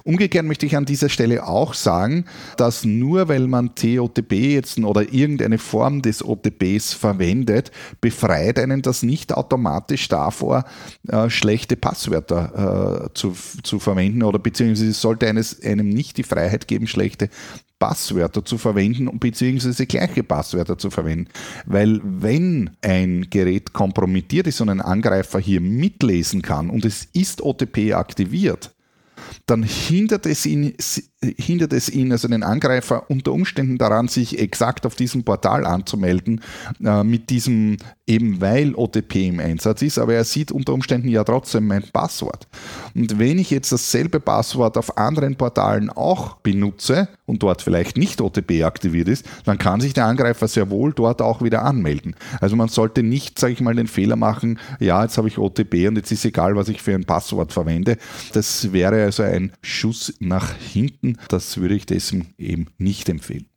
Umgekehrt 0.05 0.47
möchte 0.47 0.67
ich 0.67 0.77
an 0.77 0.85
dieser 0.85 1.09
Stelle 1.09 1.47
auch 1.47 1.75
sagen, 1.75 2.25
dass 2.57 2.85
nur 2.85 3.29
weil 3.29 3.47
man 3.47 3.75
TOTP 3.75 4.33
jetzt 4.33 4.79
oder 4.79 5.13
irgendeine 5.13 5.59
Form 5.59 6.03
des 6.03 6.25
OTPs 6.25 6.95
verwendet, 6.95 7.71
befreit 8.01 8.59
einen 8.59 8.83
das 8.83 9.03
nicht 9.03 9.33
automatisch 9.33 10.09
davor, 10.09 10.65
äh, 11.09 11.29
schlechte 11.31 11.77
Passwörter 11.77 13.07
äh, 13.07 13.15
zu, 13.15 13.35
zu 13.63 13.79
verwenden 13.79 14.23
oder 14.23 14.39
beziehungsweise 14.39 14.93
sollte 14.93 15.27
einem 15.27 15.89
nicht 15.89 16.17
die 16.17 16.23
Freiheit 16.23 16.69
geben, 16.69 16.87
schlechte 16.87 17.29
Passwörter 17.81 18.45
zu 18.45 18.59
verwenden 18.59 19.19
beziehungsweise 19.19 19.87
gleiche 19.87 20.23
Passwörter 20.23 20.79
zu 20.79 20.91
verwenden. 20.91 21.29
Weil 21.67 22.01
wenn 22.05 22.71
ein 22.83 23.27
Gerät 23.31 23.73
kompromittiert 23.73 24.47
ist 24.47 24.61
und 24.61 24.69
ein 24.69 24.83
Angreifer 24.83 25.41
hier 25.41 25.61
mitlesen 25.61 26.43
kann 26.43 26.71
und 26.71 26.85
es 26.85 27.09
ist 27.13 27.43
OTP 27.43 27.95
aktiviert, 27.95 28.71
dann 29.47 29.63
hindert 29.63 30.27
es 30.27 30.47
ihn, 30.47 30.75
hindert 31.23 31.73
es 31.73 31.89
ihn, 31.89 32.13
also 32.13 32.29
den 32.29 32.43
Angreifer 32.43 33.11
unter 33.11 33.33
Umständen 33.33 33.79
daran, 33.79 34.09
sich 34.09 34.39
exakt 34.39 34.87
auf 34.87 34.95
diesem 34.95 35.25
Portal 35.25 35.67
anzumelden, 35.67 36.41
äh, 36.85 37.03
mit 37.05 37.31
diesem 37.31 37.77
eben 38.11 38.41
weil 38.41 38.75
OTP 38.75 39.29
im 39.29 39.41
Einsatz 39.41 39.83
ist, 39.83 39.99
aber 39.99 40.15
er 40.15 40.25
sieht 40.25 40.51
unter 40.51 40.75
Umständen 40.75 41.09
ja 41.09 41.23
trotzdem 41.23 41.69
mein 41.69 41.85
Passwort. 41.93 42.49
Und 42.95 43.19
wenn 43.19 43.39
ich 43.39 43.51
jetzt 43.51 43.71
dasselbe 43.71 44.19
Passwort 44.19 44.77
auf 44.77 44.99
anderen 44.99 45.37
Portalen 45.37 45.91
auch 45.91 46.37
benutze 46.37 47.09
und 47.27 47.43
dort 47.43 47.63
vielleicht 47.63 47.97
nicht 47.97 48.21
OTP 48.21 48.65
aktiviert 48.65 49.07
ist, 49.09 49.25
dann 49.45 49.59
kann 49.59 49.81
sich 49.81 49.95
der 49.95 50.07
Angreifer 50.07 50.49
sehr 50.49 50.71
wohl 50.71 50.93
dort 50.93 51.23
auch 51.23 51.41
wieder 51.41 51.63
anmelden. 51.63 52.17
Also 52.41 52.57
man 52.57 52.69
sollte 52.69 53.05
nicht, 53.05 53.39
sage 53.39 53.53
ich 53.53 53.61
mal, 53.61 53.77
den 53.77 53.87
Fehler 53.87 54.17
machen, 54.17 54.59
ja, 54.81 55.03
jetzt 55.05 55.17
habe 55.17 55.29
ich 55.29 55.39
OTP 55.39 55.87
und 55.87 55.97
jetzt 55.97 56.11
ist 56.11 56.25
egal, 56.25 56.57
was 56.57 56.69
ich 56.69 56.83
für 56.83 56.95
ein 56.95 57.05
Passwort 57.05 57.53
verwende. 57.53 57.97
Das 58.33 58.73
wäre 58.73 59.05
also 59.05 59.23
ein 59.23 59.53
Schuss 59.63 60.15
nach 60.19 60.53
hinten. 60.57 61.17
Das 61.29 61.59
würde 61.59 61.77
ich 61.77 61.87
deswegen 61.87 62.35
eben 62.39 62.67
nicht 62.79 63.09
empfehlen. 63.09 63.50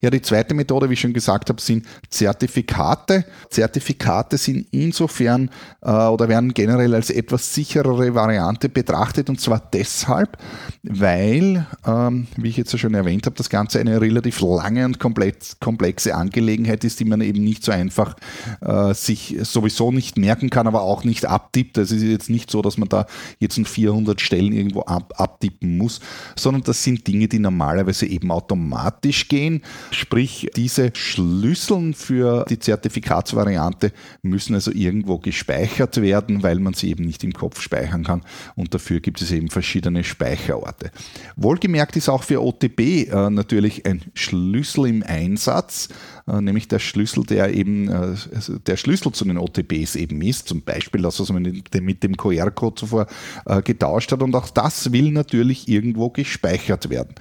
Ja, 0.00 0.10
die 0.10 0.22
zweite 0.22 0.54
Methode, 0.54 0.88
wie 0.88 0.92
ich 0.92 1.00
schon 1.00 1.12
gesagt 1.12 1.48
habe, 1.48 1.60
sind 1.60 1.84
Zertifikate. 2.08 3.24
Zertifikate 3.50 4.38
sind 4.38 4.68
insofern 4.70 5.50
äh, 5.82 5.90
oder 5.90 6.28
werden 6.28 6.54
generell 6.54 6.94
als 6.94 7.10
etwas 7.10 7.52
sicherere 7.52 8.14
Variante 8.14 8.68
betrachtet 8.68 9.28
und 9.28 9.40
zwar 9.40 9.60
deshalb, 9.72 10.38
weil, 10.84 11.66
ähm, 11.84 12.28
wie 12.36 12.48
ich 12.48 12.56
jetzt 12.56 12.78
schon 12.78 12.94
erwähnt 12.94 13.26
habe, 13.26 13.34
das 13.34 13.50
Ganze 13.50 13.80
eine 13.80 14.00
relativ 14.00 14.40
lange 14.40 14.84
und 14.84 15.00
komplexe 15.00 16.14
Angelegenheit 16.14 16.84
ist, 16.84 17.00
die 17.00 17.04
man 17.04 17.20
eben 17.20 17.42
nicht 17.42 17.64
so 17.64 17.72
einfach 17.72 18.14
äh, 18.60 18.94
sich 18.94 19.36
sowieso 19.42 19.90
nicht 19.90 20.16
merken 20.16 20.48
kann, 20.48 20.68
aber 20.68 20.82
auch 20.82 21.02
nicht 21.02 21.26
abtippt. 21.26 21.76
Es 21.76 21.90
ist 21.90 22.04
jetzt 22.04 22.30
nicht 22.30 22.52
so, 22.52 22.62
dass 22.62 22.78
man 22.78 22.88
da 22.88 23.06
jetzt 23.40 23.58
in 23.58 23.64
400 23.64 24.20
Stellen 24.20 24.52
irgendwo 24.52 24.82
ab, 24.82 25.14
abtippen 25.16 25.76
muss, 25.76 25.98
sondern 26.36 26.62
das 26.62 26.84
sind 26.84 27.04
Dinge, 27.04 27.26
die 27.26 27.40
normalerweise 27.40 28.06
eben 28.06 28.30
automatisch 28.30 29.26
gehen. 29.26 29.62
Sprich, 29.90 30.48
diese 30.54 30.90
Schlüsseln 30.94 31.94
für 31.94 32.44
die 32.48 32.58
Zertifikatsvariante 32.58 33.92
müssen 34.22 34.54
also 34.54 34.70
irgendwo 34.72 35.18
gespeichert 35.18 36.00
werden, 36.00 36.42
weil 36.42 36.58
man 36.58 36.74
sie 36.74 36.90
eben 36.90 37.04
nicht 37.04 37.24
im 37.24 37.32
Kopf 37.32 37.60
speichern 37.60 38.04
kann. 38.04 38.22
Und 38.54 38.74
dafür 38.74 39.00
gibt 39.00 39.20
es 39.22 39.30
eben 39.30 39.48
verschiedene 39.48 40.04
Speicherorte. 40.04 40.90
Wohlgemerkt 41.36 41.96
ist 41.96 42.08
auch 42.08 42.22
für 42.22 42.42
OTP 42.42 43.08
äh, 43.08 43.30
natürlich 43.30 43.86
ein 43.86 44.02
Schlüssel 44.14 44.86
im 44.86 45.02
Einsatz, 45.02 45.88
äh, 46.26 46.40
nämlich 46.40 46.68
der 46.68 46.78
Schlüssel, 46.78 47.24
der 47.24 47.54
eben 47.54 47.88
äh, 47.88 48.14
also 48.34 48.58
der 48.58 48.76
Schlüssel 48.76 49.12
zu 49.12 49.24
den 49.24 49.38
OTPs 49.38 49.96
eben 49.96 50.20
ist. 50.22 50.48
Zum 50.48 50.62
Beispiel 50.62 51.02
das, 51.02 51.20
was 51.20 51.32
man 51.32 51.42
mit 51.42 52.02
dem 52.02 52.16
QR-Code 52.16 52.74
zuvor 52.74 53.06
äh, 53.46 53.62
getauscht 53.62 54.12
hat. 54.12 54.22
Und 54.22 54.34
auch 54.34 54.50
das 54.50 54.92
will 54.92 55.10
natürlich 55.10 55.68
irgendwo 55.68 56.10
gespeichert 56.10 56.90
werden, 56.90 57.14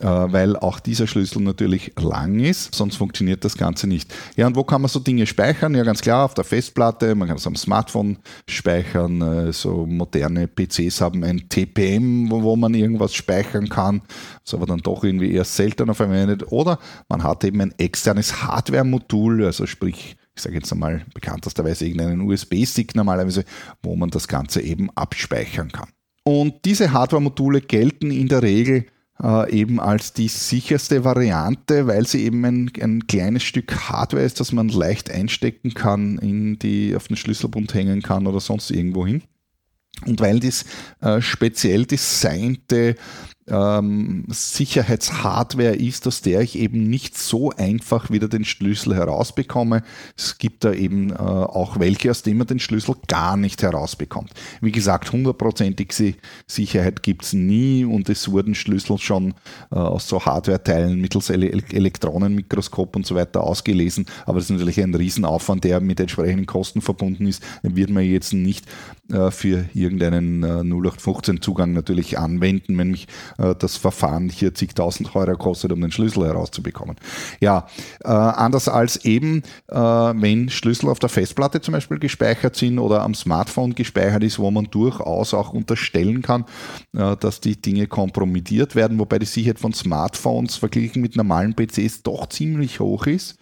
äh, 0.00 0.06
weil 0.06 0.56
auch 0.56 0.80
dieser 0.80 1.06
Schlüssel 1.06 1.42
natürlich 1.42 1.92
lang 2.08 2.40
ist, 2.40 2.74
sonst 2.74 2.96
funktioniert 2.96 3.44
das 3.44 3.56
Ganze 3.56 3.86
nicht. 3.86 4.12
Ja, 4.36 4.46
und 4.46 4.56
wo 4.56 4.64
kann 4.64 4.80
man 4.80 4.88
so 4.88 5.00
Dinge 5.00 5.26
speichern? 5.26 5.74
Ja, 5.74 5.84
ganz 5.84 6.00
klar, 6.00 6.24
auf 6.24 6.34
der 6.34 6.44
Festplatte, 6.44 7.14
man 7.14 7.28
kann 7.28 7.36
es 7.36 7.46
am 7.46 7.56
Smartphone 7.56 8.18
speichern, 8.48 9.20
äh, 9.20 9.52
so 9.52 9.86
moderne 9.86 10.48
PCs 10.48 11.00
haben 11.00 11.24
ein 11.24 11.48
TPM, 11.48 12.30
wo, 12.30 12.56
man 12.56 12.74
irgendwas 12.74 13.14
speichern 13.14 13.68
kann, 13.68 14.02
ist 14.44 14.54
aber 14.54 14.66
dann 14.66 14.80
doch 14.80 15.04
irgendwie 15.04 15.32
eher 15.32 15.44
seltener 15.44 15.94
verwendet. 15.94 16.50
Oder 16.50 16.78
man 17.08 17.22
hat 17.22 17.44
eben 17.44 17.60
ein 17.60 17.74
externes 17.78 18.42
Hardware-Modul, 18.42 19.44
also 19.44 19.66
sprich, 19.66 20.16
ich 20.34 20.42
sage 20.42 20.56
jetzt 20.56 20.72
einmal 20.72 21.04
bekanntesterweise 21.14 21.86
irgendeinen 21.86 22.20
USB-Stick 22.22 22.94
normalerweise, 22.94 23.44
wo 23.82 23.96
man 23.96 24.10
das 24.10 24.28
Ganze 24.28 24.60
eben 24.60 24.90
abspeichern 24.94 25.72
kann. 25.72 25.88
Und 26.24 26.64
diese 26.64 26.92
Hardware-Module 26.92 27.60
gelten 27.62 28.10
in 28.10 28.28
der 28.28 28.42
Regel 28.42 28.86
äh, 29.22 29.50
eben 29.52 29.80
als 29.80 30.12
die 30.12 30.28
sicherste 30.28 31.04
Variante, 31.04 31.86
weil 31.86 32.06
sie 32.06 32.24
eben 32.24 32.44
ein, 32.44 32.70
ein 32.80 33.06
kleines 33.06 33.42
Stück 33.42 33.88
Hardware 33.88 34.24
ist, 34.24 34.40
das 34.40 34.52
man 34.52 34.68
leicht 34.68 35.10
einstecken 35.10 35.74
kann, 35.74 36.18
in 36.18 36.58
die, 36.58 36.94
auf 36.94 37.08
den 37.08 37.16
Schlüsselbund 37.16 37.74
hängen 37.74 38.02
kann 38.02 38.26
oder 38.26 38.40
sonst 38.40 38.70
irgendwo 38.70 39.06
hin. 39.06 39.22
Und 40.06 40.20
weil 40.20 40.38
das 40.38 40.64
äh, 41.00 41.20
speziell 41.20 41.84
designte 41.84 42.94
ähm, 43.50 44.24
Sicherheitshardware 44.28 45.74
ist, 45.74 46.06
aus 46.06 46.20
der 46.20 46.40
ich 46.40 46.58
eben 46.58 46.88
nicht 46.88 47.16
so 47.18 47.50
einfach 47.50 48.10
wieder 48.10 48.28
den 48.28 48.44
Schlüssel 48.44 48.94
herausbekomme. 48.94 49.82
Es 50.16 50.38
gibt 50.38 50.64
da 50.64 50.72
eben 50.72 51.10
äh, 51.10 51.14
auch 51.14 51.78
welche, 51.78 52.10
aus 52.10 52.22
denen 52.22 52.38
man 52.38 52.46
den 52.46 52.60
Schlüssel 52.60 52.96
gar 53.06 53.36
nicht 53.36 53.62
herausbekommt. 53.62 54.30
Wie 54.60 54.72
gesagt, 54.72 55.12
hundertprozentige 55.12 56.14
Sicherheit 56.46 57.02
gibt 57.02 57.24
es 57.24 57.32
nie 57.32 57.84
und 57.84 58.08
es 58.08 58.30
wurden 58.30 58.54
Schlüssel 58.54 58.98
schon 58.98 59.34
äh, 59.70 59.76
aus 59.76 60.08
so 60.08 60.24
Hardware-Teilen 60.24 61.00
mittels 61.00 61.30
Ele 61.30 61.48
Elektronenmikroskop 61.48 62.96
und 62.96 63.06
so 63.06 63.14
weiter 63.14 63.42
ausgelesen, 63.42 64.06
aber 64.26 64.38
das 64.38 64.44
ist 64.44 64.50
natürlich 64.50 64.80
ein 64.80 64.94
Riesenaufwand, 64.94 65.64
der 65.64 65.80
mit 65.80 66.00
entsprechenden 66.00 66.46
Kosten 66.46 66.80
verbunden 66.80 67.26
ist. 67.26 67.42
Den 67.62 67.76
wird 67.76 67.90
man 67.90 68.04
jetzt 68.04 68.32
nicht 68.32 68.66
äh, 69.10 69.30
für 69.30 69.68
irgendeinen 69.74 70.44
0815-Zugang 70.44 71.70
äh, 71.70 71.74
natürlich 71.74 72.18
anwenden, 72.18 72.76
wenn 72.78 72.90
mich 72.90 73.06
das 73.58 73.76
Verfahren 73.76 74.28
hier 74.28 74.52
zigtausend 74.52 75.14
Euro 75.14 75.36
kostet, 75.36 75.72
um 75.72 75.80
den 75.80 75.92
Schlüssel 75.92 76.26
herauszubekommen. 76.26 76.96
Ja, 77.40 77.66
anders 78.02 78.68
als 78.68 79.04
eben, 79.04 79.42
wenn 79.68 80.50
Schlüssel 80.50 80.88
auf 80.88 80.98
der 80.98 81.08
Festplatte 81.08 81.60
zum 81.60 81.72
Beispiel 81.72 81.98
gespeichert 81.98 82.56
sind 82.56 82.78
oder 82.80 83.02
am 83.02 83.14
Smartphone 83.14 83.74
gespeichert 83.74 84.24
ist, 84.24 84.38
wo 84.38 84.50
man 84.50 84.64
durchaus 84.64 85.34
auch 85.34 85.52
unterstellen 85.52 86.20
kann, 86.22 86.44
dass 86.92 87.40
die 87.40 87.60
Dinge 87.62 87.86
kompromittiert 87.86 88.74
werden, 88.74 88.98
wobei 88.98 89.18
die 89.20 89.26
Sicherheit 89.26 89.60
von 89.60 89.72
Smartphones 89.72 90.56
verglichen 90.56 91.00
mit 91.00 91.14
normalen 91.14 91.54
PCs 91.54 92.02
doch 92.02 92.28
ziemlich 92.28 92.80
hoch 92.80 93.06
ist. 93.06 93.38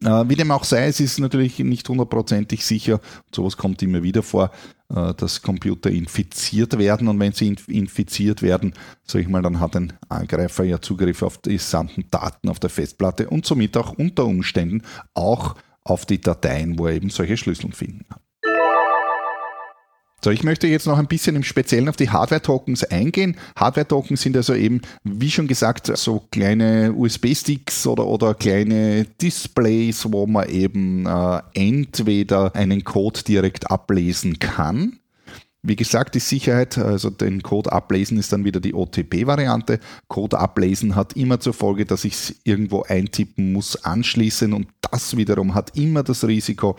Wie 0.00 0.36
dem 0.36 0.52
auch 0.52 0.62
sei, 0.62 0.86
es 0.86 1.00
ist 1.00 1.18
natürlich 1.18 1.58
nicht 1.58 1.88
hundertprozentig 1.88 2.64
sicher, 2.64 3.00
sowas 3.34 3.56
kommt 3.56 3.82
immer 3.82 4.04
wieder 4.04 4.22
vor, 4.22 4.52
äh, 4.94 5.12
dass 5.14 5.42
Computer 5.42 5.90
infiziert 5.90 6.78
werden 6.78 7.08
und 7.08 7.18
wenn 7.18 7.32
sie 7.32 7.56
infiziert 7.66 8.40
werden, 8.40 8.74
sage 9.04 9.22
ich 9.22 9.28
mal, 9.28 9.42
dann 9.42 9.58
hat 9.58 9.74
ein 9.74 9.92
Angreifer 10.08 10.62
ja 10.62 10.80
Zugriff 10.80 11.22
auf 11.22 11.38
die 11.38 11.54
gesamten 11.54 12.04
Daten 12.12 12.48
auf 12.48 12.60
der 12.60 12.70
Festplatte 12.70 13.28
und 13.28 13.44
somit 13.44 13.76
auch 13.76 13.92
unter 13.98 14.24
Umständen 14.24 14.82
auch 15.14 15.56
auf 15.82 16.06
die 16.06 16.20
Dateien, 16.20 16.78
wo 16.78 16.86
er 16.86 16.94
eben 16.94 17.10
solche 17.10 17.36
Schlüssel 17.36 17.72
finden 17.72 18.06
kann. 18.08 18.20
So, 20.22 20.30
ich 20.30 20.42
möchte 20.42 20.66
jetzt 20.66 20.86
noch 20.86 20.98
ein 20.98 21.06
bisschen 21.06 21.36
im 21.36 21.44
Speziellen 21.44 21.88
auf 21.88 21.94
die 21.94 22.10
Hardware-Tokens 22.10 22.82
eingehen. 22.84 23.36
Hardware-Tokens 23.54 24.20
sind 24.20 24.36
also 24.36 24.52
eben, 24.52 24.82
wie 25.04 25.30
schon 25.30 25.46
gesagt, 25.46 25.96
so 25.96 26.24
kleine 26.32 26.92
USB-Sticks 26.92 27.86
oder, 27.86 28.04
oder 28.04 28.34
kleine 28.34 29.04
Displays, 29.22 30.10
wo 30.10 30.26
man 30.26 30.48
eben 30.48 31.06
äh, 31.06 31.40
entweder 31.54 32.54
einen 32.56 32.82
Code 32.82 33.22
direkt 33.22 33.70
ablesen 33.70 34.40
kann 34.40 34.98
wie 35.68 35.76
gesagt, 35.76 36.14
die 36.14 36.20
Sicherheit, 36.20 36.78
also 36.78 37.10
den 37.10 37.42
Code 37.42 37.72
ablesen 37.72 38.18
ist 38.18 38.32
dann 38.32 38.44
wieder 38.44 38.60
die 38.60 38.74
OTP-Variante. 38.74 39.78
Code 40.08 40.38
ablesen 40.38 40.96
hat 40.96 41.12
immer 41.14 41.40
zur 41.40 41.52
Folge, 41.52 41.84
dass 41.84 42.04
ich 42.04 42.14
es 42.14 42.34
irgendwo 42.44 42.82
eintippen 42.82 43.52
muss, 43.52 43.76
anschließen 43.84 44.52
und 44.52 44.68
das 44.90 45.16
wiederum 45.16 45.54
hat 45.54 45.76
immer 45.76 46.02
das 46.02 46.24
Risiko, 46.24 46.76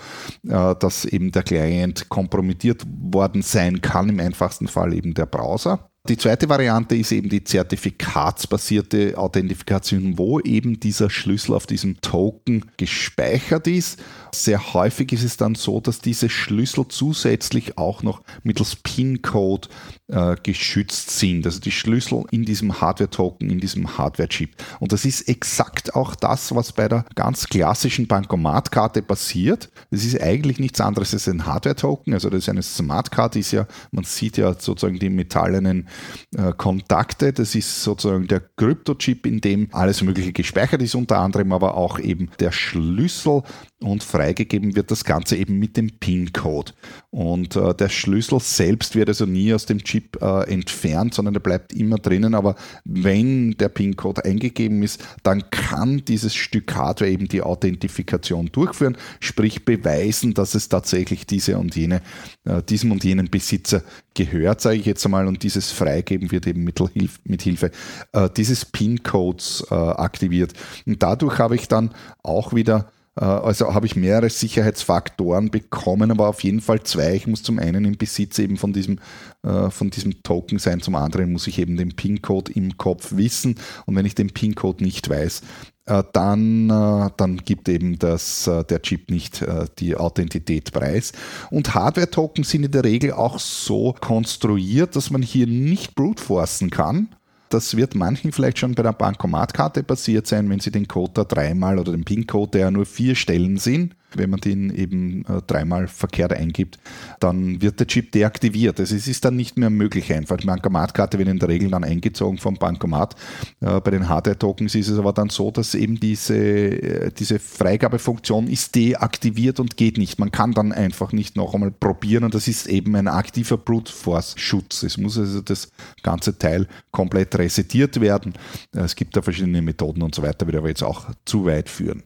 äh, 0.48 0.76
dass 0.76 1.06
eben 1.06 1.32
der 1.32 1.44
Client 1.44 2.10
kompromittiert 2.10 2.84
worden 2.88 3.42
sein 3.42 3.82
kann, 3.82 4.10
im 4.10 4.20
einfachsten 4.20 4.68
Fall 4.68 4.94
eben 4.94 5.14
der 5.14 5.26
Browser. 5.28 5.90
Die 6.08 6.18
zweite 6.18 6.50
Variante 6.50 6.96
ist 6.96 7.12
eben 7.12 7.30
die 7.30 7.44
zertifikatsbasierte 7.44 9.18
Authentifikation, 9.18 10.18
wo 10.18 10.40
eben 10.40 10.80
dieser 10.80 11.10
Schlüssel 11.10 11.54
auf 11.54 11.68
diesem 11.68 12.00
Token 12.02 12.66
gespeichert 12.78 13.68
ist 13.68 14.02
Sehr 14.34 14.74
häufig 14.74 15.12
ist 15.12 15.24
es 15.24 15.38
dann 15.38 15.56
so, 15.56 15.80
dass 15.80 16.00
diese 16.00 16.30
Schlüssel 16.30 16.88
zusätzlich 16.88 17.78
auch 17.78 18.04
noch 18.04 18.22
mittels 18.44 18.76
PIN-Code 18.76 19.68
äh, 20.08 20.36
geschützt 20.42 21.12
sind. 21.12 21.46
Also 21.46 21.60
die 21.60 21.72
Schlüssel 21.72 22.24
in 22.32 22.46
diesem 22.46 22.82
Hardware-Token, 22.82 23.50
in 23.50 23.60
diesem 23.60 23.98
Hardware-Chip. 23.98 24.56
Und 24.80 24.92
das 24.92 25.06
ist 25.06 25.28
exakt 25.28 25.96
auch 25.96 26.16
das, 26.16 26.54
was 26.56 26.72
bei 26.72 26.88
der 26.88 27.06
ganz 27.16 27.48
klassischen 27.48 28.08
Bankomatkarte 28.08 29.02
passiert. 29.02 29.70
Das 29.92 30.04
ist 30.04 30.22
eigentlich 30.22 30.60
nichts 30.60 30.82
anderes 30.82 31.14
als 31.14 31.28
ein 31.28 31.46
Hardware-Token. 31.46 32.14
Also 32.14 32.30
das 32.30 32.40
ist 32.40 32.50
eine 32.50 32.64
Smartcard, 32.64 33.36
ist 33.36 33.52
ja, 33.52 33.68
man 33.92 34.04
sieht 34.04 34.38
ja 34.38 34.54
sozusagen 34.54 35.00
die 35.00 35.10
metallenen 35.10 35.88
äh, 36.36 36.54
Kontakte. 36.54 37.34
Das 37.34 37.56
ist 37.56 37.84
sozusagen 37.84 38.28
der 38.28 38.42
Krypto-Chip, 38.58 39.26
in 39.26 39.42
dem 39.42 39.70
alles 39.72 40.02
Mögliche 40.02 40.34
gespeichert 40.34 40.82
ist, 40.82 40.96
unter 40.96 41.20
anderem 41.20 41.52
aber 41.54 41.76
auch 41.76 42.00
eben 42.00 42.30
der 42.40 42.52
Schlüssel 42.52 43.44
und 43.82 44.04
freigegeben 44.20 44.76
wird 44.76 44.92
das 44.92 45.06
Ganze 45.06 45.38
eben 45.38 45.60
mit 45.60 45.78
dem 45.78 45.92
PIN-Code. 45.92 46.74
Und 47.10 47.56
äh, 47.56 47.74
der 47.74 47.88
Schlüssel 47.88 48.40
selbst 48.42 48.96
wird 48.96 49.08
also 49.08 49.26
nie 49.26 49.54
aus 49.54 49.66
dem 49.66 49.82
Chip 49.82 50.22
äh, 50.22 50.44
entfernt, 50.52 51.14
sondern 51.14 51.34
der 51.34 51.40
bleibt 51.40 51.74
immer 51.74 51.98
drinnen. 51.98 52.36
Aber 52.36 52.56
wenn 52.84 53.52
der 53.52 53.70
PIN-Code 53.70 54.26
eingegeben 54.26 54.84
ist, 54.84 55.02
dann 55.24 55.50
kann 55.52 56.04
dieses 56.06 56.36
Stück 56.36 56.76
Hardware 56.76 57.10
eben 57.10 57.30
die 57.30 57.42
Authentifikation 57.42 58.50
durchführen, 58.52 58.98
sprich 59.22 59.64
beweisen, 59.64 60.34
dass 60.34 60.54
es 60.54 60.68
tatsächlich 60.68 61.26
diese 61.26 61.58
und 61.58 61.78
jene, 61.78 62.02
äh, 62.44 62.62
diesem 62.62 62.92
und 62.92 63.06
jenen 63.06 63.30
Besitzer 63.30 63.84
gehört, 64.16 64.60
sage 64.60 64.78
ich 64.78 64.86
jetzt 64.86 65.06
einmal. 65.06 65.28
Und 65.28 65.44
dieses 65.44 65.72
Freigeben 65.72 66.30
wird 66.32 66.46
eben 66.46 66.66
mit, 66.66 66.78
mit 67.24 67.42
Hilfe 67.42 67.72
äh, 68.12 68.30
dieses 68.36 68.66
PIN-Codes 68.66 69.68
äh, 69.72 69.76
aktiviert. 69.76 70.52
Und 70.86 71.02
dadurch 71.02 71.40
habe 71.40 71.56
ich 71.56 71.70
dann 71.70 71.92
auch 72.22 72.54
wieder 72.54 72.92
also 73.22 73.74
habe 73.74 73.86
ich 73.86 73.96
mehrere 73.96 74.30
Sicherheitsfaktoren 74.30 75.52
bekommen, 75.52 76.12
aber 76.12 76.28
auf 76.30 76.44
jeden 76.44 76.62
Fall 76.62 76.84
zwei. 76.84 77.16
Ich 77.16 77.28
muss 77.28 77.44
zum 77.44 77.60
einen 77.60 77.84
im 77.86 77.98
Besitz 77.98 78.40
eben 78.40 78.56
von 78.56 78.72
diesem, 78.72 79.00
äh, 79.44 79.70
von 79.70 79.90
diesem 79.90 80.24
Token 80.24 80.58
sein, 80.60 80.82
zum 80.82 80.96
anderen 80.96 81.32
muss 81.32 81.48
ich 81.48 81.60
eben 81.60 81.76
den 81.76 81.96
PIN-Code 81.96 82.54
im 82.54 82.78
Kopf 82.78 83.18
wissen. 83.18 83.56
Und 83.86 83.96
wenn 83.96 84.06
ich 84.06 84.16
den 84.16 84.30
PIN-Code 84.30 84.84
nicht 84.84 85.10
weiß, 85.10 85.42
äh, 85.88 86.04
dann, 86.14 86.70
dann 86.70 87.38
gibt 87.44 87.68
eben 87.68 88.00
das, 88.00 88.46
der 88.46 88.82
Chip 88.82 89.10
nicht 89.10 89.44
die 89.80 89.96
Authentität 89.96 90.72
preis. 90.72 91.12
Und 91.50 91.74
Hardware-Token 91.74 92.44
sind 92.44 92.64
in 92.64 92.72
der 92.72 92.84
Regel 92.84 93.14
auch 93.14 93.40
so 93.40 93.94
konstruiert, 94.00 94.96
dass 94.96 95.10
man 95.10 95.22
hier 95.22 95.48
nicht 95.48 95.96
brute 95.96 96.24
forcen 96.24 96.70
kann. 96.70 97.10
Das 97.50 97.76
wird 97.76 97.96
manchen 97.96 98.32
vielleicht 98.32 98.60
schon 98.60 98.76
bei 98.76 98.84
der 98.84 98.94
Bankomatkarte 98.94 99.82
passiert 99.82 100.28
sein, 100.28 100.50
wenn 100.50 100.60
Sie 100.60 100.72
den 100.72 100.88
Code 100.88 101.14
da 101.16 101.24
dreimal 101.24 101.80
oder 101.80 101.92
den 101.92 102.06
PIN-Code, 102.06 102.52
der 102.52 102.62
ja 102.62 102.72
nur 102.72 102.86
vier 102.86 103.16
Stellen 103.16 103.58
sind, 103.58 103.96
wenn 104.16 104.30
man 104.30 104.40
den 104.40 104.70
eben 104.74 105.26
äh, 105.26 105.42
dreimal 105.46 105.88
verkehrt 105.88 106.34
eingibt, 106.34 106.80
dann 107.20 107.62
wird 107.62 107.80
der 107.80 107.88
Chip 107.88 108.12
deaktiviert. 108.12 108.80
Also 108.80 108.96
es 108.96 109.08
ist 109.08 109.26
dann 109.26 109.36
nicht 109.36 109.58
mehr 109.58 109.70
möglich 109.70 110.12
einfach. 110.14 110.38
Die 110.38 110.48
Bankomatkarte 110.48 111.18
wird 111.18 111.30
in 111.30 111.40
der 111.40 111.50
Regel 111.50 111.70
dann 111.70 111.84
eingezogen 111.84 112.38
vom 112.38 112.56
Bankomat. 112.56 113.16
Äh, 113.62 113.80
bei 113.82 113.92
den 113.92 114.10
Hardware-Tokens 114.10 114.76
ist 114.76 114.88
es 114.88 114.98
aber 114.98 115.14
dann 115.14 115.30
so, 115.30 115.52
dass 115.52 115.76
eben 115.76 116.00
diese, 116.00 116.38
äh, 116.38 117.12
diese 117.12 117.40
Freigabefunktion 117.40 118.48
ist 118.48 118.76
deaktiviert 118.76 119.60
und 119.60 119.78
geht 119.78 119.98
nicht. 119.98 120.20
Man 120.20 120.32
kann 120.32 120.54
dann 120.54 120.72
einfach 120.72 121.12
nicht 121.12 121.36
noch 121.36 121.54
einmal 121.54 121.72
probieren 121.72 122.24
und 122.24 122.34
das 122.34 122.48
ist 122.48 122.68
eben 122.68 122.96
ein 122.96 123.08
aktiver 123.08 123.58
Brute 123.58 123.92
Force 123.92 124.36
Schutz. 124.38 124.84
Es 124.84 124.98
muss 124.98 125.18
also 125.18 125.42
das 125.42 125.70
ganze 126.04 126.38
Teil 126.38 126.68
komplett 126.92 127.38
resetiert 127.38 128.02
werden. 128.02 128.34
Es 128.72 128.96
gibt 128.96 129.16
da 129.16 129.22
verschiedene 129.22 129.62
Methoden 129.62 130.02
und 130.02 130.16
so 130.16 130.24
weiter, 130.24 130.46
würde 130.48 130.60
aber 130.60 130.70
jetzt 130.70 130.84
auch 130.84 131.08
zu 131.26 131.46
weit 131.46 131.70
führen. 131.70 132.04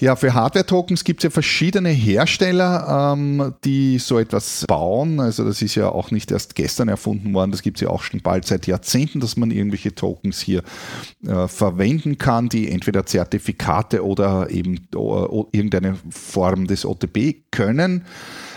Ja, 0.00 0.16
für 0.16 0.34
Hardware-Tokens 0.34 1.04
gibt 1.04 1.20
es 1.20 1.24
ja 1.24 1.30
verschiedene 1.30 1.90
Hersteller, 1.90 3.12
ähm, 3.14 3.54
die 3.64 3.98
so 4.00 4.18
etwas 4.18 4.64
bauen. 4.66 5.20
Also 5.20 5.44
das 5.44 5.62
ist 5.62 5.76
ja 5.76 5.88
auch 5.88 6.10
nicht 6.10 6.32
erst 6.32 6.56
gestern 6.56 6.88
erfunden 6.88 7.32
worden, 7.32 7.52
das 7.52 7.62
gibt 7.62 7.76
es 7.76 7.82
ja 7.82 7.90
auch 7.90 8.02
schon 8.02 8.20
bald 8.20 8.44
seit 8.44 8.66
Jahrzehnten, 8.66 9.20
dass 9.20 9.36
man 9.36 9.52
irgendwelche 9.52 9.94
Tokens 9.94 10.40
hier 10.40 10.64
äh, 11.24 11.46
verwenden 11.46 12.18
kann, 12.18 12.48
die 12.48 12.72
entweder 12.72 13.06
Zertifikate 13.06 14.04
oder 14.04 14.50
eben 14.50 14.78
äh, 14.94 14.98
irgendeine 15.52 15.96
Form 16.10 16.66
des 16.66 16.84
OTP 16.84 17.44
können. 17.52 18.04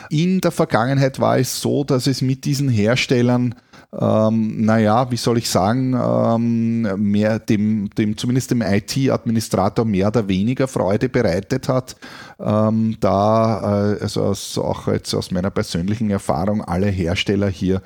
In 0.09 0.41
der 0.41 0.51
Vergangenheit 0.51 1.19
war 1.19 1.37
es 1.37 1.61
so, 1.61 1.83
dass 1.83 2.07
es 2.07 2.21
mit 2.23 2.45
diesen 2.45 2.69
Herstellern 2.69 3.53
ähm, 3.99 4.61
naja, 4.63 5.09
wie 5.11 5.17
soll 5.17 5.39
ich 5.39 5.49
sagen, 5.49 5.93
ähm, 5.93 6.81
mehr 7.01 7.39
dem, 7.39 7.89
dem, 7.97 8.15
zumindest 8.17 8.51
dem 8.51 8.61
IT-Administrator 8.61 9.85
mehr 9.85 10.07
oder 10.07 10.27
weniger 10.27 10.67
Freude 10.67 11.09
bereitet 11.09 11.67
hat, 11.67 11.95
ähm, 12.39 12.97
da, 12.99 13.95
äh, 13.95 14.01
also 14.01 14.23
aus, 14.23 14.57
auch 14.57 14.87
jetzt 14.87 15.13
aus 15.15 15.31
meiner 15.31 15.49
persönlichen 15.49 16.09
Erfahrung, 16.11 16.63
alle 16.63 16.87
Hersteller 16.87 17.49
hier 17.49 17.81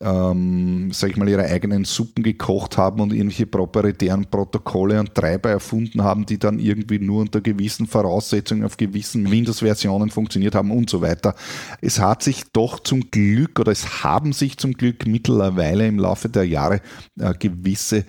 ähm, 0.00 0.90
sag 0.92 1.10
ich 1.10 1.16
mal, 1.16 1.28
ihre 1.28 1.44
eigenen 1.44 1.84
Suppen 1.84 2.22
gekocht 2.22 2.76
haben 2.76 3.00
und 3.00 3.12
irgendwelche 3.12 3.46
proprietären 3.46 4.26
Protokolle 4.26 5.00
und 5.00 5.14
Treiber 5.14 5.50
erfunden 5.50 6.02
haben, 6.02 6.26
die 6.26 6.38
dann 6.38 6.58
irgendwie 6.58 6.98
nur 6.98 7.22
unter 7.22 7.40
gewissen 7.40 7.86
Voraussetzungen 7.86 8.64
auf 8.64 8.76
gewissen 8.76 9.30
Windows-Versionen 9.30 10.10
funktioniert 10.10 10.54
haben 10.54 10.70
und 10.70 10.90
so 10.90 11.00
weiter. 11.00 11.34
Es 11.80 11.98
hat 11.98 12.22
sich 12.22 12.44
doch 12.52 12.80
zum 12.80 13.10
Glück 13.10 13.58
oder 13.60 13.72
es 13.72 14.04
haben 14.04 14.32
sich 14.32 14.58
zum 14.58 14.72
Glück 14.72 15.06
mittlerweile 15.06 15.86
im 15.86 15.98
Laufe 15.98 16.28
der 16.28 16.46
Jahre 16.46 16.80
äh, 17.18 17.32
gewisse 17.38 18.04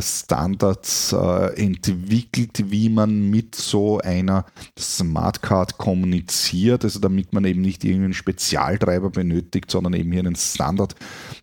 Standards 0.00 1.12
äh, 1.12 1.54
entwickelt, 1.54 2.70
wie 2.70 2.88
man 2.88 3.30
mit 3.30 3.54
so 3.54 3.98
einer 3.98 4.44
Smartcard 4.78 5.78
kommuniziert, 5.78 6.84
also 6.84 6.98
damit 6.98 7.32
man 7.32 7.44
eben 7.44 7.60
nicht 7.60 7.84
irgendeinen 7.84 8.12
Spezialtreiber 8.12 9.10
benötigt, 9.10 9.70
sondern 9.70 9.94
eben 9.94 10.10
hier 10.10 10.20
einen 10.20 10.34
Standard 10.34 10.96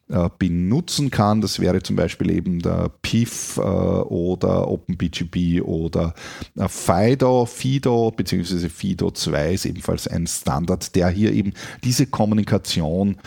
äh, 0.09 0.29
benutzen 0.37 1.11
kann. 1.11 1.39
Das 1.39 1.59
wäre 1.59 1.81
zum 1.81 1.95
Beispiel 1.95 2.29
eben 2.29 2.59
der 2.59 2.91
PIF 3.01 3.57
oder 3.57 4.67
OpenBGB 4.67 5.61
oder 5.61 6.13
FIDO, 6.55 7.45
FIDO 7.45 8.11
bzw. 8.11 8.69
FIDO 8.69 9.11
2 9.11 9.53
ist 9.53 9.65
ebenfalls 9.65 10.07
ein 10.07 10.27
Standard, 10.27 10.93
der 10.95 11.09
hier 11.09 11.31
eben 11.31 11.53
diese 11.83 12.05
Kommunikation 12.05 13.17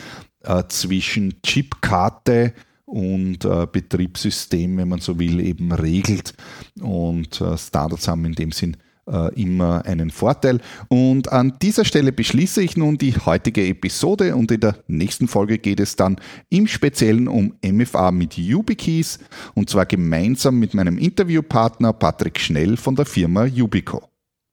zwischen 0.69 1.43
Chipkarte 1.43 2.55
und 2.89 3.45
äh, 3.45 3.67
Betriebssystem, 3.71 4.79
wenn 4.79 4.89
man 4.89 5.01
so 5.01 5.19
will, 5.19 5.41
eben 5.41 5.73
regelt. 5.73 6.35
Und 6.81 7.41
äh, 7.41 7.57
Standards 7.59 8.09
haben 8.09 8.25
in 8.25 8.33
dem 8.33 8.51
Sinn 8.51 8.77
äh, 9.07 9.35
immer 9.41 9.85
einen 9.85 10.11
Vorteil. 10.11 10.61
Und 10.89 11.31
an 11.31 11.55
dieser 11.61 11.85
Stelle 11.85 12.13
beschließe 12.13 12.63
ich 12.63 12.77
nun 12.77 12.97
die 12.97 13.15
heutige 13.15 13.67
Episode 13.67 14.35
und 14.35 14.51
in 14.51 14.61
der 14.61 14.77
nächsten 14.87 15.29
Folge 15.29 15.59
geht 15.59 15.81
es 15.81 15.97
dann 15.97 16.17
im 16.49 16.67
Speziellen 16.67 17.29
um 17.29 17.55
MFA 17.63 18.11
mit 18.11 18.39
YubiKeys 18.39 19.19
und 19.55 19.69
zwar 19.69 19.85
gemeinsam 19.85 20.59
mit 20.59 20.73
meinem 20.73 20.97
Interviewpartner 20.97 21.93
Patrick 21.93 22.41
Schnell 22.41 22.77
von 22.77 22.97
der 22.97 23.07
Firma 23.07 23.45
Yubico. 23.45 24.09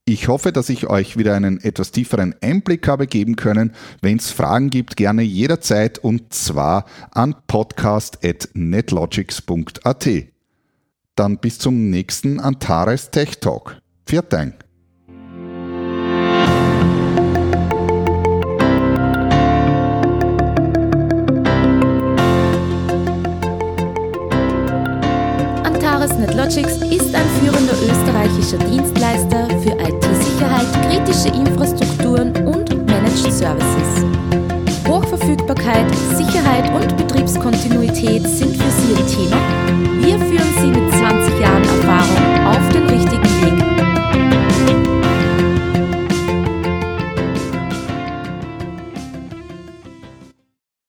Ich 0.08 0.28
hoffe, 0.28 0.52
dass 0.52 0.70
ich 0.70 0.86
euch 0.86 1.18
wieder 1.18 1.34
einen 1.34 1.60
etwas 1.60 1.89
tieferen 1.89 2.36
Einblick 2.39 2.88
habe 2.88 3.08
geben 3.08 3.36
können. 3.36 3.72
Wenn 4.04 4.18
es 4.18 4.30
Fragen 4.30 4.70
gibt, 4.70 4.98
gerne 4.98 5.24
jederzeit 5.24 5.98
und 5.98 6.32
zwar 6.32 6.86
an 7.10 7.34
podcast.netlogics.at. 7.48 10.10
Dann 11.15 11.39
bis 11.39 11.58
zum 11.58 11.89
nächsten 11.89 12.39
Antares 12.39 13.10
Tech 13.10 13.39
Talk. 13.39 13.80
Viert 14.06 14.32
Dank. 14.32 14.63
Antares 25.63 26.15
NetLogics 26.20 26.78
ist 26.91 27.15
ein 27.15 27.26
führender 27.39 27.74
österreichischer 27.74 28.60
IT-Sicherheit, 28.72 28.94
kritische 31.26 31.34
Infrastrukturen 31.34 32.36
und 32.48 32.70
Managed 32.88 33.32
Services. 33.32 34.06
Hochverfügbarkeit, 34.88 35.86
Sicherheit 36.16 36.72
und 36.74 36.96
Betriebskontinuität 36.98 38.28
sind 38.28 38.64